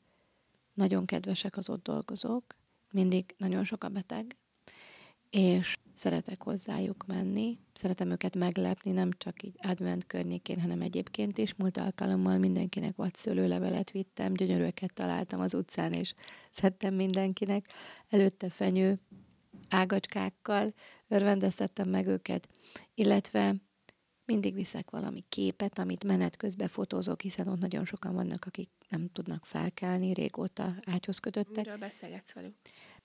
Nagyon 0.74 1.06
kedvesek 1.06 1.58
az 1.58 1.70
ott 1.70 1.84
dolgozók. 1.84 2.56
Mindig 2.92 3.36
nagyon 3.38 3.64
sok 3.64 3.84
a 3.84 3.90
beteg, 3.90 4.38
és 5.30 5.78
szeretek 5.94 6.44
hozzájuk 6.44 7.06
menni, 7.08 7.58
szeretem 7.74 8.12
őket 8.12 8.36
meglepni, 8.36 8.92
nem 8.92 9.10
csak 9.18 9.44
így 9.44 9.56
advent 9.62 10.08
környékén, 10.08 10.62
hanem 10.62 10.82
egyébként 10.82 11.38
is. 11.38 11.54
Múlt 11.56 11.78
alkalommal 11.78 12.38
mindenkinek 12.38 12.96
vagy 12.96 13.16
szőlőlevelet 13.16 13.92
vittem, 13.92 14.34
gyönyörűeket 14.34 14.94
találtam 14.94 15.40
az 15.40 15.54
utcán, 15.54 15.94
és 15.94 16.14
szedtem 16.52 16.94
mindenkinek. 16.94 17.66
Előtte 18.10 18.50
fenyő 18.50 19.00
ágacskákkal 19.70 20.74
örvendeztettem 21.08 21.90
meg 21.90 22.08
őket, 22.08 22.50
illetve 22.94 23.56
mindig 24.26 24.54
viszek 24.54 24.90
valami 24.90 25.24
képet, 25.30 25.80
amit 25.80 26.04
menet 26.04 26.38
közben 26.38 26.68
fotózok, 26.68 27.22
hiszen 27.22 27.48
ott 27.48 27.60
nagyon 27.60 27.86
sokan 27.86 28.14
vannak, 28.14 28.46
akik 28.46 28.70
nem 28.90 29.10
tudnak 29.12 29.46
felkelni, 29.46 30.14
régóta 30.14 30.76
ágyhoz 30.86 31.20
kötöttek. 31.20 31.66
Miről 31.66 31.78
beszélgetsz 31.78 32.34
velük? 32.34 32.56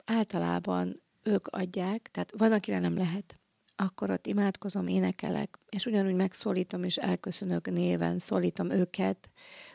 Általában 0.05 1.01
ők 1.25 1.47
adják, 1.47 2.09
tehát 2.11 2.33
van, 2.37 2.51
akivel 2.51 2.79
nem 2.79 2.97
lehet, 2.97 3.39
akkor 3.75 4.09
ott 4.09 4.27
imádkozom, 4.27 4.87
énekelek, 4.87 5.59
és 5.69 5.85
ugyanúgy 5.85 6.15
megszólítom 6.15 6.83
és 6.83 6.97
elköszönök 6.97 7.69
néven, 7.69 8.19
szólítom 8.19 8.69
őket, 8.69 9.29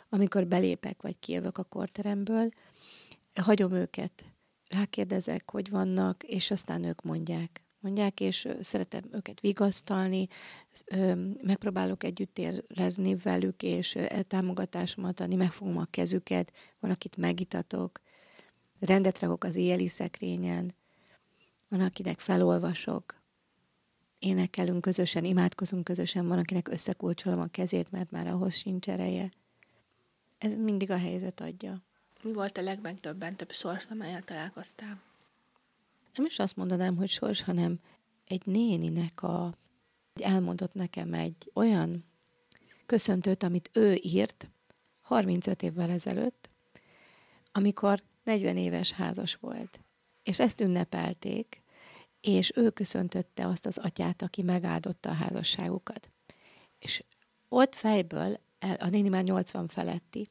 amikor 0.08 0.46
belépek 0.46 1.02
vagy 1.02 1.18
kijövök 1.18 1.58
a 1.58 1.64
korteremből, 1.64 2.48
hagyom 3.34 3.72
őket, 3.72 4.24
rákérdezek, 4.68 5.50
hogy 5.50 5.70
vannak, 5.70 6.22
és 6.22 6.50
aztán 6.50 6.84
ők 6.84 7.02
mondják. 7.02 7.64
Mondják, 7.80 8.20
és 8.20 8.48
szeretem 8.60 9.02
őket 9.12 9.40
vigasztalni, 9.40 10.28
megpróbálok 11.42 12.04
együtt 12.04 12.38
érezni 12.38 13.16
velük, 13.16 13.62
és 13.62 13.98
támogatásomat 14.26 15.20
adni, 15.20 15.34
megfogom 15.34 15.76
a 15.76 15.86
kezüket, 15.90 16.52
van, 16.80 16.90
akit 16.90 17.16
megitatok, 17.16 18.00
rendet 18.78 19.18
rakok 19.18 19.44
az 19.44 19.54
éjjeli 19.54 19.88
szekrényen, 19.88 20.74
van, 21.70 21.80
akinek 21.80 22.20
felolvasok, 22.20 23.20
énekelünk 24.18 24.80
közösen, 24.80 25.24
imádkozunk 25.24 25.84
közösen, 25.84 26.26
van, 26.26 26.38
akinek 26.38 26.68
összekulcsolom 26.68 27.40
a 27.40 27.46
kezét, 27.46 27.90
mert 27.90 28.10
már 28.10 28.26
ahhoz 28.26 28.54
sincs 28.54 28.88
ereje. 28.88 29.32
Ez 30.38 30.54
mindig 30.54 30.90
a 30.90 30.98
helyzet 30.98 31.40
adja. 31.40 31.82
Mi 32.22 32.32
volt 32.32 32.58
a 32.58 32.62
legmegdöbbentőbb 32.62 33.52
sors, 33.52 33.86
amelyel 33.90 34.22
találkoztál? 34.22 35.00
Nem 36.14 36.26
is 36.26 36.38
azt 36.38 36.56
mondanám, 36.56 36.96
hogy 36.96 37.10
sors, 37.10 37.42
hanem 37.42 37.80
egy 38.24 38.46
néninek 38.46 39.22
a, 39.22 39.54
elmondott 40.14 40.74
nekem 40.74 41.14
egy 41.14 41.50
olyan 41.54 42.04
köszöntőt, 42.86 43.42
amit 43.42 43.70
ő 43.72 43.94
írt 44.02 44.48
35 45.00 45.62
évvel 45.62 45.90
ezelőtt, 45.90 46.50
amikor 47.52 48.02
40 48.24 48.56
éves 48.56 48.92
házas 48.92 49.34
volt. 49.34 49.80
És 50.22 50.40
ezt 50.40 50.60
ünnepelték, 50.60 51.59
és 52.20 52.52
ő 52.56 52.70
köszöntötte 52.70 53.46
azt 53.46 53.66
az 53.66 53.78
atyát, 53.78 54.22
aki 54.22 54.42
megáldotta 54.42 55.10
a 55.10 55.14
házasságukat. 55.14 56.10
És 56.78 57.04
ott 57.48 57.74
fejből, 57.74 58.40
el, 58.58 58.74
a 58.74 58.88
néni 58.88 59.08
már 59.08 59.22
80 59.22 59.68
feletti, 59.68 60.28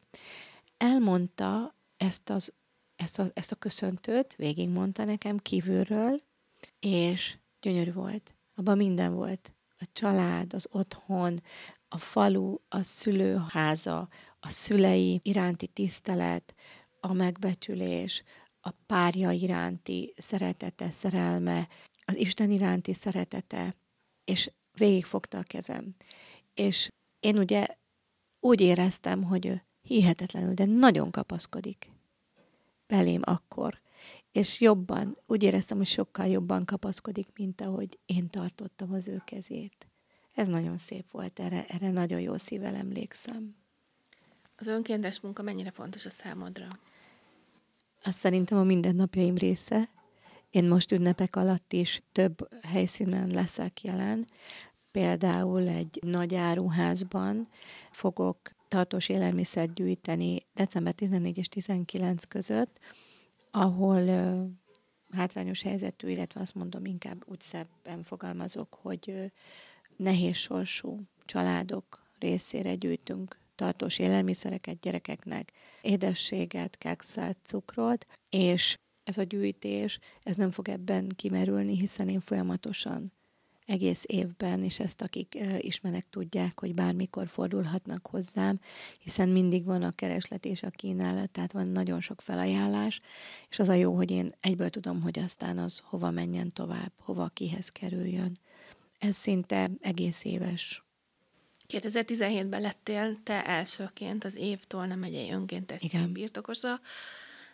elmondta 0.78 1.76
ezt, 1.98 2.30
az, 2.30 2.54
ezt, 2.96 3.20
a, 3.20 3.26
ezt 3.34 3.52
a 3.52 3.56
köszöntőt, 3.56 4.36
végigmondta 4.36 5.04
nekem 5.04 5.38
kívülről, 5.38 6.22
és 6.80 7.38
gyönyörű 7.62 7.94
volt. 7.94 8.34
Abban 8.56 8.78
minden 8.78 9.14
volt. 9.14 9.54
A 9.80 9.86
család, 9.94 10.54
az 10.54 10.68
otthon, 10.72 11.42
a 11.88 11.98
falu, 11.98 12.56
a 12.70 12.82
szülőháza, 12.82 14.10
a 14.40 14.50
szülei 14.50 15.20
iránti 15.24 15.68
tisztelet, 15.68 16.56
a 17.00 17.14
megbecsülés, 17.14 18.24
a 18.62 18.72
párja 18.86 19.32
iránti 19.32 20.14
szeretete, 20.18 20.92
szerelme, 20.92 21.68
az 22.06 22.16
Isten 22.16 22.52
iránti 22.52 22.94
szeretete, 22.94 23.76
és 24.24 24.52
végigfogta 24.78 25.38
a 25.38 25.44
kezem. 25.44 25.96
És 26.54 26.90
én 27.20 27.38
ugye 27.38 27.68
úgy 28.40 28.62
éreztem, 28.62 29.24
hogy 29.24 29.46
ő 29.46 29.64
hihetetlenül, 29.82 30.54
de 30.54 30.66
nagyon 30.66 31.12
kapaszkodik 31.12 31.90
belém 32.88 33.22
akkor. 33.24 33.82
És 34.32 34.62
jobban, 34.62 35.18
úgy 35.26 35.44
éreztem, 35.44 35.78
hogy 35.78 35.88
sokkal 35.88 36.28
jobban 36.28 36.66
kapaszkodik, 36.66 37.28
mint 37.34 37.62
ahogy 37.62 38.00
én 38.06 38.30
tartottam 38.30 38.94
az 38.94 39.08
ő 39.08 39.22
kezét. 39.26 39.88
Ez 40.34 40.48
nagyon 40.48 40.78
szép 40.78 41.12
volt, 41.12 41.40
erre, 41.40 41.66
erre 41.66 41.92
nagyon 41.92 42.20
jó 42.20 42.38
szívvel 42.38 42.76
emlékszem. 42.76 43.56
Az 44.56 44.68
önkéntes 44.68 45.20
munka 45.20 45.42
mennyire 45.44 45.72
fontos 45.72 46.06
a 46.06 46.10
számodra? 46.10 46.68
Az 48.04 48.16
szerintem 48.16 48.58
a 48.58 48.64
mindennapjaim 48.64 49.36
része. 49.38 49.90
Én 50.50 50.64
most 50.64 50.92
ünnepek 50.92 51.36
alatt 51.36 51.74
is 51.74 52.02
több 52.12 52.50
helyszínen 52.64 53.28
leszek 53.28 53.84
jelen. 53.84 54.26
Például 54.92 55.68
egy 55.68 56.00
nagy 56.02 56.36
áruházban 56.36 57.48
fogok 57.92 58.38
tartós 58.68 59.10
élelmiszert 59.10 59.74
gyűjteni 59.74 60.46
december 60.54 60.94
14 60.94 61.38
és 61.38 61.48
19 61.48 62.26
között, 62.26 62.80
ahol 63.52 64.02
uh, 64.02 64.50
hátrányos 65.12 65.62
helyzetű, 65.62 66.10
illetve 66.10 66.42
azt 66.42 66.56
mondom 66.56 66.86
inkább 66.86 67.24
úgy 67.26 67.42
szebben 67.42 68.04
fogalmazok, 68.04 68.78
hogy 68.82 69.06
uh, 69.08 69.26
nehéz 69.96 70.36
sorsú 70.36 71.00
családok 71.26 72.06
részére 72.20 72.76
gyűjtünk 72.76 73.39
tartós 73.60 74.00
élelmiszereket 74.00 74.80
gyerekeknek, 74.80 75.52
édességet, 75.82 76.78
kekszet, 76.78 77.38
cukrot, 77.44 78.06
és 78.30 78.78
ez 79.04 79.18
a 79.18 79.24
gyűjtés, 79.24 80.00
ez 80.24 80.36
nem 80.36 80.52
fog 80.52 80.70
ebben 80.70 81.10
kimerülni, 81.16 81.78
hiszen 81.78 82.10
én 82.10 82.20
folyamatosan 82.20 83.12
egész 83.66 84.04
évben, 84.08 84.64
és 84.64 84.80
ezt 84.80 85.02
akik 85.02 85.38
ismerek 85.58 86.06
tudják, 86.10 86.60
hogy 86.60 86.74
bármikor 86.74 87.28
fordulhatnak 87.28 88.08
hozzám, 88.08 88.60
hiszen 89.00 89.30
mindig 89.30 89.66
van 89.66 89.84
a 89.84 89.92
kereslet 89.92 90.46
és 90.46 90.64
a 90.64 90.70
kínálat, 90.70 91.30
tehát 91.30 91.52
van 91.52 91.68
nagyon 91.68 92.02
sok 92.02 92.22
felajánlás, 92.22 93.02
és 93.50 93.60
az 93.60 93.70
a 93.70 93.74
jó, 93.74 93.96
hogy 93.96 94.12
én 94.12 94.30
egyből 94.40 94.70
tudom, 94.70 95.02
hogy 95.02 95.20
aztán 95.20 95.58
az 95.58 95.82
hova 95.86 96.12
menjen 96.12 96.54
tovább, 96.54 96.92
hova 97.00 97.28
kihez 97.34 97.70
kerüljön. 97.70 98.38
Ez 99.00 99.16
szinte 99.16 99.72
egész 99.82 100.26
éves 100.26 100.84
2017-ben 101.70 102.62
lettél 102.62 103.24
te 103.24 103.46
elsőként 103.46 104.24
az 104.24 104.36
év 104.36 104.60
Tolna 104.64 104.96
megyei 104.96 105.32
önkéntes 105.32 105.82
Igen. 105.82 106.12
birtokosa. 106.12 106.80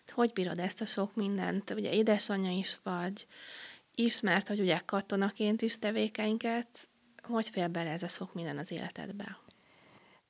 Hogy 0.07 0.31
bírod 0.33 0.59
ezt 0.59 0.81
a 0.81 0.85
sok 0.85 1.15
mindent? 1.15 1.69
Ugye 1.69 1.91
édesanyja 1.91 2.51
is 2.51 2.79
vagy, 2.83 3.27
ismert, 3.95 4.47
hogy 4.47 4.59
ugye 4.59 4.81
katonaként 4.85 5.61
is 5.61 5.79
tevékenyket. 5.79 6.87
Hogy 7.23 7.49
fél 7.49 7.67
bele 7.67 7.89
ez 7.89 8.03
a 8.03 8.07
sok 8.07 8.33
minden 8.33 8.57
az 8.57 8.71
életedbe? 8.71 9.37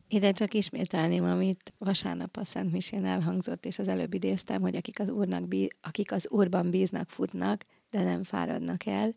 Ide 0.08 0.32
csak 0.32 0.54
ismételném, 0.54 1.24
amit 1.24 1.74
vasárnap 1.78 2.38
a 2.38 2.45
Szent 2.45 2.71
Misén 2.71 3.06
elhangzott, 3.06 3.65
és 3.65 3.80
az 3.80 3.88
előbb 3.88 4.13
idéztem, 4.13 4.62
hogy 4.62 4.76
akik 4.76 5.00
az, 5.00 5.10
úrnak 5.10 5.48
bí- 5.48 5.76
akik 5.82 6.12
az 6.12 6.30
úrban 6.30 6.69
bíznak, 6.69 7.10
futnak, 7.10 7.65
de 7.89 8.04
nem 8.04 8.24
fáradnak 8.24 8.86
el. 8.86 9.15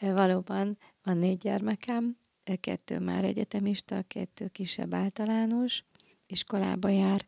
Valóban 0.00 0.78
van 1.02 1.16
négy 1.16 1.38
gyermekem, 1.38 2.16
kettő 2.54 2.98
már 2.98 3.24
egyetemista, 3.24 4.02
kettő 4.08 4.48
kisebb 4.48 4.94
általános, 4.94 5.84
iskolába 6.26 6.88
jár, 6.88 7.26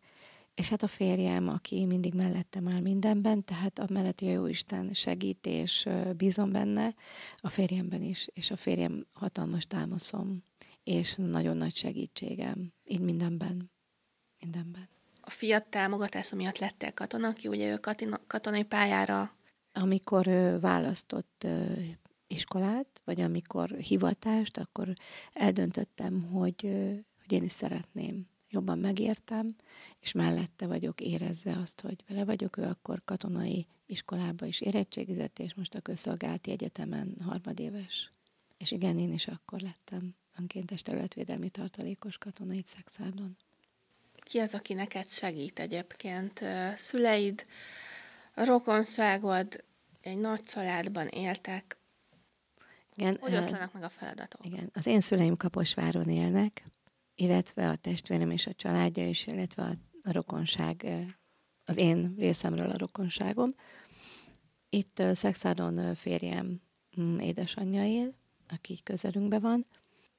és 0.54 0.68
hát 0.68 0.82
a 0.82 0.86
férjem, 0.86 1.48
aki 1.48 1.84
mindig 1.84 2.14
mellettem 2.14 2.68
áll 2.68 2.80
mindenben, 2.80 3.44
tehát 3.44 3.78
a 3.78 3.86
mellett 3.92 4.20
a 4.20 4.26
Jóisten 4.26 4.92
segít, 4.92 5.46
és 5.46 5.88
bízom 6.16 6.52
benne, 6.52 6.94
a 7.36 7.48
férjemben 7.48 8.02
is, 8.02 8.28
és 8.32 8.50
a 8.50 8.56
férjem 8.56 9.06
hatalmas 9.12 9.66
támaszom, 9.66 10.42
és 10.84 11.14
nagyon 11.16 11.56
nagy 11.56 11.76
segítségem, 11.76 12.72
így 12.84 13.00
mindenben, 13.00 13.70
mindenben. 14.40 14.88
A 15.20 15.30
fiat 15.30 15.66
támogatása 15.66 16.36
miatt 16.36 16.58
lettél 16.58 16.92
katona, 16.92 17.28
aki 17.28 17.48
ugye 17.48 17.70
ő 17.70 17.80
katonai 18.26 18.64
pályára 18.64 19.36
amikor 19.78 20.26
választott 20.60 21.46
iskolát, 22.28 23.00
vagy 23.04 23.20
amikor 23.20 23.70
hivatást, 23.70 24.58
akkor 24.58 24.92
eldöntöttem, 25.32 26.22
hogy, 26.22 26.60
hogy 27.20 27.32
én 27.32 27.42
is 27.42 27.52
szeretném. 27.52 28.26
Jobban 28.50 28.78
megértem, 28.78 29.46
és 30.00 30.12
mellette 30.12 30.66
vagyok 30.66 31.00
érezve 31.00 31.58
azt, 31.58 31.80
hogy 31.80 32.04
vele 32.08 32.24
vagyok, 32.24 32.56
ő 32.56 32.62
akkor 32.62 33.02
katonai 33.04 33.66
iskolába 33.86 34.46
is 34.46 34.60
érettségizett, 34.60 35.38
és 35.38 35.54
most 35.54 35.74
a 35.74 35.80
közszolgálati 35.80 36.50
egyetemen 36.50 37.16
harmadéves. 37.20 38.12
És 38.58 38.70
igen, 38.70 38.98
én 38.98 39.12
is 39.12 39.26
akkor 39.26 39.60
lettem 39.60 40.14
önkéntes 40.38 40.82
területvédelmi 40.82 41.48
tartalékos 41.48 42.18
katonai 42.18 42.64
szexádon. 42.74 43.36
Ki 44.14 44.38
az, 44.38 44.54
aki 44.54 44.74
neked 44.74 45.08
segít 45.08 45.58
egyébként? 45.58 46.40
Szüleid, 46.76 47.46
rokonságod, 48.34 49.64
egy 50.00 50.18
nagy 50.18 50.42
családban 50.42 51.06
éltek, 51.06 51.77
igen, 52.98 53.16
hogy 53.20 53.34
oszlanak 53.34 53.72
meg 53.72 53.82
a 53.82 53.88
feladatok? 53.88 54.44
Igen, 54.44 54.70
az 54.74 54.86
én 54.86 55.00
szüleim 55.00 55.36
Kaposváron 55.36 56.08
élnek, 56.08 56.64
illetve 57.14 57.68
a 57.68 57.76
testvérem 57.76 58.30
és 58.30 58.46
a 58.46 58.52
családja 58.52 59.08
is, 59.08 59.26
illetve 59.26 59.62
a, 59.62 59.72
a 60.02 60.12
rokonság, 60.12 60.86
az 61.64 61.76
én 61.76 62.14
részemről 62.16 62.70
a 62.70 62.78
rokonságom. 62.78 63.54
Itt 64.68 65.02
Szexádon 65.12 65.94
férjem 65.94 66.60
mm, 67.00 67.18
édesanyja 67.18 67.84
él, 67.84 68.14
aki 68.48 68.80
közelünkben 68.82 69.40
van. 69.40 69.66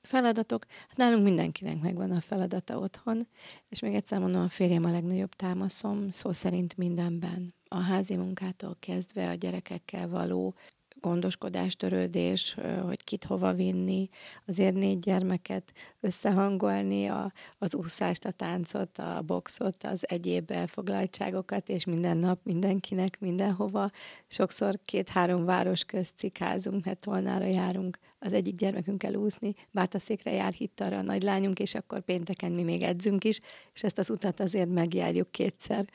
Feladatok, 0.02 0.66
hát 0.88 0.98
nálunk 0.98 1.24
mindenkinek 1.24 1.82
megvan 1.82 2.12
a 2.12 2.22
feladata 2.22 2.78
otthon, 2.78 3.28
és 3.70 3.80
még 3.80 3.94
egyszer 3.94 4.20
mondom, 4.20 4.42
a 4.42 4.50
férjem 4.50 4.84
a 4.84 4.92
legnagyobb 4.92 5.34
támaszom, 5.34 6.10
szó 6.12 6.32
szerint 6.32 6.78
mindenben. 6.78 7.54
A 7.68 7.80
házi 7.80 8.16
munkától 8.16 8.76
kezdve 8.80 9.30
a 9.30 9.34
gyerekekkel 9.34 10.08
való 10.08 10.56
gondoskodás, 11.02 11.76
törődés, 11.76 12.56
hogy 12.86 13.04
kit 13.04 13.24
hova 13.24 13.54
vinni, 13.54 14.10
azért 14.48 14.74
négy 14.74 15.00
gyermeket 15.00 15.72
összehangolni, 16.00 17.06
a, 17.08 17.34
az 17.58 17.76
úszást, 17.76 18.26
a 18.26 18.32
táncot, 18.32 18.98
a 18.98 19.22
boxot, 19.26 19.84
az 19.84 20.10
egyéb 20.10 20.52
elfoglaltságokat, 20.52 21.70
és 21.70 21.86
minden 21.86 22.18
nap 22.18 22.40
mindenkinek 22.44 23.20
mindenhova. 23.20 23.92
Sokszor 24.28 24.80
két-három 24.86 25.46
város 25.46 25.84
közt 25.84 26.14
cikázunk, 26.18 26.86
mert 26.86 27.00
Tolnára 27.00 27.46
járunk 27.46 28.00
az 28.20 28.34
egyik 28.34 28.56
gyermekünkkel 28.56 29.14
úszni, 29.14 29.56
Bátaszékre 29.72 30.32
jár 30.32 30.54
hittarra 30.54 30.98
a 30.98 31.02
nagylányunk, 31.02 31.60
és 31.60 31.76
akkor 31.76 32.02
pénteken 32.02 32.52
mi 32.52 32.64
még 32.64 32.82
edzünk 32.82 33.24
is, 33.24 33.40
és 33.74 33.84
ezt 33.84 33.98
az 33.98 34.10
utat 34.10 34.40
azért 34.40 34.70
megjárjuk 34.70 35.32
kétszer 35.32 35.86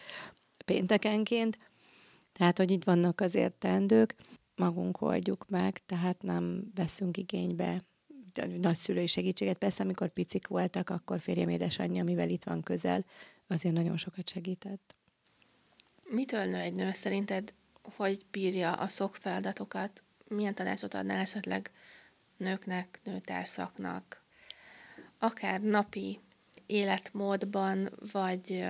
péntekenként. 0.65 1.59
Tehát, 2.33 2.59
hogy 2.59 2.71
így 2.71 2.85
vannak 2.85 3.21
azért 3.21 3.53
teendők 3.53 4.15
magunk 4.57 5.01
oldjuk 5.01 5.49
meg, 5.49 5.83
tehát 5.87 6.23
nem 6.23 6.71
veszünk 6.75 7.17
igénybe 7.17 7.85
nagyszülői 8.61 9.07
segítséget. 9.07 9.59
Persze, 9.59 9.83
amikor 9.83 10.09
picik 10.09 10.47
voltak, 10.47 10.91
akkor 10.91 11.21
férjem 11.21 11.49
édesanyja, 11.49 12.03
amivel 12.03 12.29
itt 12.29 12.45
van 12.45 12.63
közel, 12.63 13.05
azért 13.47 13.75
nagyon 13.75 13.97
sokat 13.97 14.29
segített. 14.29 14.95
Mitől 16.11 16.45
nő 16.45 16.57
egy 16.57 16.77
nő 16.77 16.93
szerinted, 16.93 17.55
hogy 17.97 18.25
bírja 18.31 18.73
a 18.73 18.89
szokfeladatokat? 18.89 20.03
Milyen 20.29 20.55
tanácsot 20.55 20.95
adnál 20.95 21.19
esetleg 21.19 21.71
nőknek, 22.37 23.01
nőtárszaknak, 23.05 24.23
akár 25.19 25.61
napi 25.61 26.21
életmódban, 26.67 27.91
vagy 28.13 28.65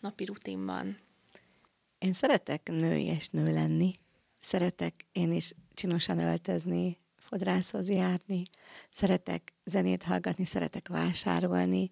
napi 0.00 0.24
rutinban? 0.24 0.98
Én 1.98 2.12
szeretek 2.12 2.68
nőies 2.68 3.28
nő 3.28 3.52
lenni, 3.52 3.98
Szeretek 4.48 5.06
én 5.12 5.32
is 5.32 5.54
csinosan 5.74 6.18
öltözni, 6.18 6.98
fodrászhoz 7.16 7.88
járni, 7.88 8.42
szeretek 8.90 9.52
zenét 9.64 10.02
hallgatni, 10.02 10.44
szeretek 10.44 10.88
vásárolni, 10.88 11.90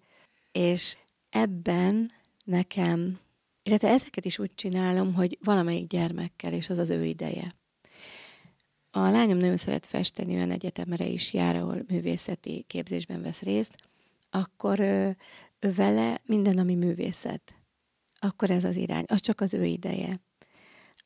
és 0.51 0.97
ebben 1.29 2.11
nekem, 2.43 3.19
illetve 3.63 3.89
ezeket 3.89 4.25
is 4.25 4.39
úgy 4.39 4.55
csinálom, 4.55 5.13
hogy 5.13 5.37
valamelyik 5.43 5.87
gyermekkel, 5.87 6.53
és 6.53 6.69
az 6.69 6.77
az 6.77 6.89
ő 6.89 7.05
ideje. 7.05 7.55
A 8.91 8.99
lányom 8.99 9.37
nagyon 9.37 9.57
szeret 9.57 9.85
festeni, 9.85 10.33
olyan 10.33 10.51
egyetemre 10.51 11.05
is 11.05 11.33
jár, 11.33 11.55
ahol 11.55 11.83
művészeti 11.87 12.65
képzésben 12.67 13.21
vesz 13.21 13.41
részt, 13.41 13.75
akkor 14.29 14.79
ő, 14.79 15.17
vele 15.59 16.21
minden, 16.25 16.57
ami 16.57 16.75
művészet, 16.75 17.55
akkor 18.19 18.49
ez 18.49 18.63
az 18.63 18.75
irány, 18.75 19.05
az 19.07 19.21
csak 19.21 19.41
az 19.41 19.53
ő 19.53 19.65
ideje. 19.65 20.19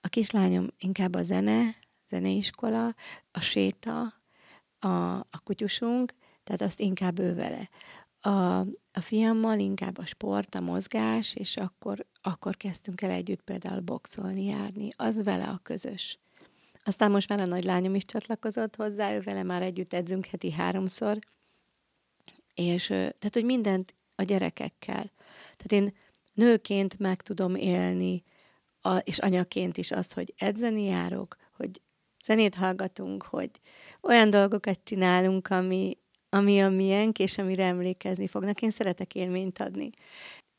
A 0.02 0.08
kislányom 0.08 0.68
inkább 0.80 1.16
a 1.16 1.24
zene, 1.24 1.76
zeneiskola, 2.10 2.96
a 3.32 3.40
séta, 3.40 4.22
a, 4.80 4.88
a 5.20 5.40
kutyusunk, 5.44 6.14
tehát 6.44 6.62
azt 6.62 6.80
inkább 6.80 7.20
ő 7.20 7.36
vele. 7.36 7.70
A, 8.20 8.60
a 8.92 9.02
fiammal 9.02 9.60
inkább 9.60 9.98
a 9.98 10.06
sport, 10.06 10.56
a 10.56 10.60
mozgás, 10.60 11.36
és 11.36 11.58
akkor, 11.58 12.06
akkor 12.22 12.58
kezdtünk 12.58 13.02
el 13.02 13.12
együtt 13.12 13.42
például 13.42 13.80
boxolni, 13.80 14.46
járni. 14.46 14.88
Az 14.96 15.24
vele 15.24 15.48
a 15.48 15.60
közös. 15.64 16.20
Aztán 16.84 17.12
most 17.12 17.30
már 17.30 17.40
a 17.40 17.46
nagylányom 17.46 17.96
is 17.96 18.06
csatlakozott 18.06 18.76
hozzá, 18.76 19.16
ő 19.16 19.22
vele 19.22 19.44
már 19.44 19.62
együtt 19.62 19.94
edzünk 19.94 20.26
heti 20.26 20.52
háromszor, 20.52 21.20
és 22.54 22.86
tehát, 22.88 23.34
hogy 23.34 23.46
mindent 23.46 23.96
a 24.16 24.24
gyerekekkel. 24.24 25.12
Tehát 25.58 25.72
én 25.72 25.94
nőként 26.34 27.00
meg 27.00 27.22
tudom 27.22 27.56
élni 27.56 28.24
a, 28.82 28.98
és 28.98 29.17
anyaként 29.17 29.78
is 29.78 29.91
az, 29.91 30.12
hogy 30.12 30.34
edzeni 30.38 30.84
járok, 30.84 31.36
hogy 31.58 31.82
zenét 32.26 32.56
hallgatunk, 32.56 33.24
hogy 33.24 33.50
olyan 34.02 34.30
dolgokat 34.30 34.80
csinálunk, 34.84 35.48
ami, 35.48 35.98
ami 36.30 36.62
a 36.62 36.70
miénk, 36.70 37.20
és 37.20 37.38
amire 37.38 37.65
emlékezni 37.65 38.28
fognak. 38.28 38.62
Én 38.62 38.72
szeretek 38.72 39.15
élményt 39.15 39.60
adni. 39.60 39.89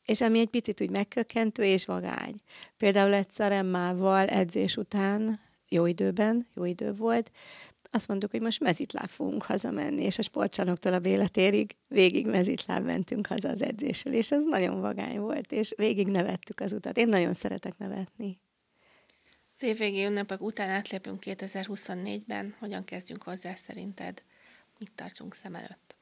És 0.05 0.21
ami 0.21 0.39
egy 0.39 0.49
picit 0.49 0.81
úgy 0.81 0.89
megkökkentő 0.89 1.63
és 1.63 1.85
vagány. 1.85 2.35
Például 2.77 3.13
egyszer 3.13 3.51
Emmával 3.51 4.27
edzés 4.27 4.77
után, 4.77 5.39
jó 5.69 5.85
időben, 5.85 6.47
jó 6.55 6.65
idő 6.65 6.93
volt, 6.93 7.31
azt 7.93 8.07
mondtuk, 8.07 8.31
hogy 8.31 8.41
most 8.41 8.59
mezitláb 8.59 9.09
fogunk 9.09 9.43
hazamenni, 9.43 10.03
és 10.03 10.17
a 10.17 10.21
sportcsanoktól 10.21 10.93
a 10.93 10.99
Béletérig 10.99 11.75
végig 11.87 12.25
mezitláb 12.25 12.85
mentünk 12.85 13.27
haza 13.27 13.49
az 13.49 13.61
edzésről, 13.61 14.13
és 14.13 14.31
ez 14.31 14.43
nagyon 14.43 14.81
vagány 14.81 15.19
volt, 15.19 15.51
és 15.51 15.73
végig 15.75 16.07
nevettük 16.07 16.59
az 16.59 16.73
utat. 16.73 16.97
Én 16.97 17.07
nagyon 17.07 17.33
szeretek 17.33 17.77
nevetni. 17.77 18.39
Az 19.55 19.63
évvégi 19.63 20.05
ünnepek 20.05 20.41
után 20.41 20.69
átlépünk 20.69 21.23
2024-ben. 21.25 22.55
Hogyan 22.59 22.83
kezdjünk 22.83 23.23
hozzá 23.23 23.55
szerinted? 23.55 24.23
mit 24.83 24.91
tartsunk 24.95 25.35
szem 25.35 25.55
előtt? 25.55 25.95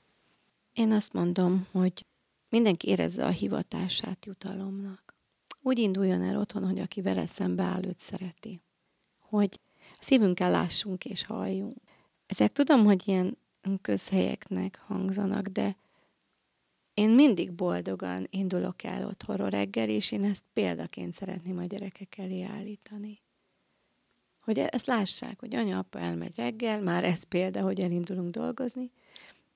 Én 0.74 0.92
azt 0.92 1.14
mondom, 1.14 1.68
hogy 1.72 2.06
mindenki 2.50 2.88
érezze 2.88 3.26
a 3.26 3.30
hivatását 3.30 4.26
jutalomnak. 4.26 5.16
Úgy 5.62 5.80
induljon 5.80 6.22
el 6.22 6.40
otthon, 6.40 6.66
hogy 6.66 6.80
aki 6.80 7.02
vele 7.02 7.28
szembe 7.28 7.64
áll, 7.64 7.86
őt 7.86 8.00
szereti. 8.00 8.62
Hogy 9.20 9.60
szívünkkel 10.02 10.52
lássunk 10.52 11.06
és 11.06 11.26
halljunk. 11.26 11.78
Ezek 12.26 12.52
tudom, 12.52 12.84
hogy 12.84 13.08
ilyen 13.08 13.38
közhelyeknek 13.82 14.80
hangzanak, 14.86 15.48
de 15.48 15.76
én 16.94 17.10
mindig 17.10 17.52
boldogan 17.52 18.28
indulok 18.30 18.84
el 18.84 19.06
otthonról 19.06 19.50
reggel, 19.50 19.90
és 19.90 20.12
én 20.12 20.24
ezt 20.24 20.44
példaként 20.54 21.14
szeretném 21.14 21.58
a 21.58 21.66
gyerekek 21.66 22.18
elé 22.18 22.42
állítani. 22.42 23.20
Hogy 24.40 24.60
ezt 24.60 24.86
lássák, 24.86 25.40
hogy 25.40 25.56
anya-apa 25.56 26.00
elmegy 26.00 26.36
reggel, 26.36 26.82
már 26.82 27.04
ez 27.04 27.24
példa, 27.24 27.62
hogy 27.62 27.82
elindulunk 27.82 28.32
dolgozni, 28.32 28.92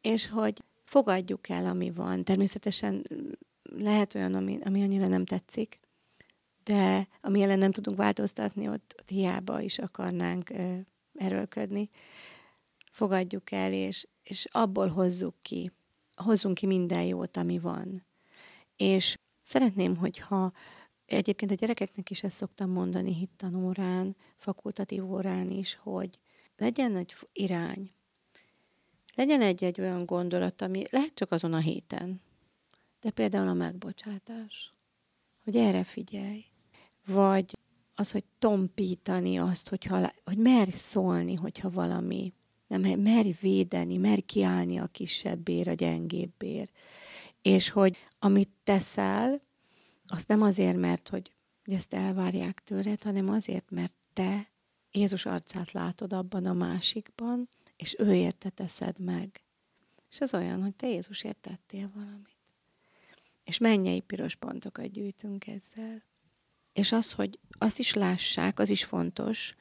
és 0.02 0.30
hogy 0.30 0.64
fogadjuk 0.84 1.50
el, 1.50 1.66
ami 1.66 1.92
van. 1.92 2.24
Természetesen 2.24 3.04
lehet 3.64 4.16
olyan, 4.16 4.34
ami, 4.34 4.60
ami 4.64 4.82
annyira 4.82 5.08
nem 5.08 5.26
tetszik, 5.26 5.80
de 6.66 7.08
ami 7.22 7.42
ellen 7.42 7.58
nem 7.58 7.72
tudunk 7.72 7.98
változtatni, 7.98 8.68
ott, 8.68 8.96
ott 9.00 9.10
hiába 9.10 9.62
is 9.62 9.80
akarnánk 9.80 10.50
ö, 10.50 10.78
erőlködni. 11.14 11.90
Fogadjuk 12.92 13.52
el, 13.52 13.74
és, 13.74 14.08
és 14.24 14.48
abból 14.52 14.88
hozzuk 14.88 15.36
ki, 15.42 15.72
hozzunk 16.16 16.56
ki 16.56 16.66
minden 16.66 17.04
jót, 17.04 17.38
ami 17.38 17.60
van. 17.60 18.06
És 18.76 19.18
szeretném, 19.44 19.98
hogyha 19.98 20.52
egyébként 21.06 21.52
a 21.52 21.56
gyerekeknek 21.56 22.10
is 22.10 22.24
ezt 22.24 22.36
szoktam 22.38 22.70
mondani 22.70 23.14
hittanórán, 23.14 24.16
fakultatív 24.38 25.12
órán 25.12 25.50
is, 25.50 25.76
hogy 25.82 26.20
legyen 26.58 26.96
egy 26.96 27.16
irány, 27.34 27.92
legyen 29.16 29.42
egy-egy 29.42 29.82
olyan 29.82 30.06
gondolat, 30.06 30.62
ami 30.62 30.84
lehet 30.90 31.14
csak 31.14 31.32
azon 31.32 31.54
a 31.54 31.60
héten, 31.60 32.22
de 33.02 33.10
például 33.10 33.48
a 33.48 33.54
megbocsátás, 33.54 34.74
hogy 35.44 35.56
erre 35.56 35.84
figyelj, 35.84 36.46
vagy 37.06 37.58
az, 37.96 38.12
hogy 38.12 38.24
tompítani 38.40 39.38
azt, 39.38 39.70
hogyha, 39.70 40.14
hogy 40.24 40.38
merj 40.38 40.72
szólni, 40.72 41.36
hogyha 41.36 41.70
valami, 41.70 42.34
nem 42.68 42.82
merj 42.82 43.32
védeni, 43.42 43.98
merj 43.98 44.22
kiállni 44.22 44.78
a 44.78 44.88
kisebbér, 44.88 45.68
a 45.68 45.74
gyengébbér. 45.74 46.70
És 47.42 47.70
hogy 47.70 47.98
amit 48.20 48.50
teszel, 48.64 49.42
azt 50.08 50.28
nem 50.28 50.42
azért, 50.42 50.78
mert 50.78 51.10
hogy 51.10 51.32
ezt 51.64 51.94
elvárják 51.94 52.64
tőled, 52.64 53.04
hanem 53.04 53.30
azért, 53.30 53.72
mert 53.72 53.94
te 54.14 54.50
Jézus 54.92 55.26
arcát 55.26 55.72
látod 55.72 56.14
abban 56.14 56.46
a 56.46 56.54
másikban, 56.54 57.50
és 57.76 57.96
ő 58.00 58.16
érte 58.16 58.50
teszed 58.50 59.00
meg. 59.00 59.44
És 60.12 60.20
ez 60.20 60.34
olyan, 60.34 60.62
hogy 60.62 60.76
te 60.76 60.88
Jézus 60.88 61.24
értettél 61.24 61.92
valamit. 61.94 62.36
És 63.44 63.58
mennyei 63.58 64.00
piros 64.00 64.36
pontokat 64.36 64.92
gyűjtünk 64.92 65.48
ezzel. 65.48 66.04
És 66.76 66.92
az, 66.92 67.12
hogy 67.12 67.40
azt 67.50 67.80
is 67.80 67.94
lássák, 67.94 68.60
az 68.60 68.70
is 68.70 68.84
fontos, 68.84 69.56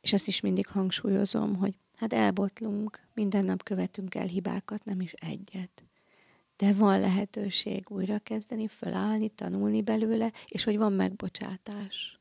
és 0.00 0.12
ezt 0.12 0.28
is 0.28 0.40
mindig 0.40 0.66
hangsúlyozom, 0.66 1.56
hogy 1.56 1.74
hát 1.96 2.12
elbotlunk, 2.12 3.00
minden 3.14 3.44
nap 3.44 3.62
követünk 3.62 4.14
el 4.14 4.26
hibákat, 4.26 4.84
nem 4.84 5.00
is 5.00 5.12
egyet. 5.12 5.84
De 6.56 6.72
van 6.72 7.00
lehetőség 7.00 7.90
újra 7.90 8.18
kezdeni, 8.18 8.68
fölállni, 8.68 9.28
tanulni 9.28 9.82
belőle, 9.82 10.32
és 10.46 10.64
hogy 10.64 10.76
van 10.76 10.92
megbocsátás. 10.92 12.20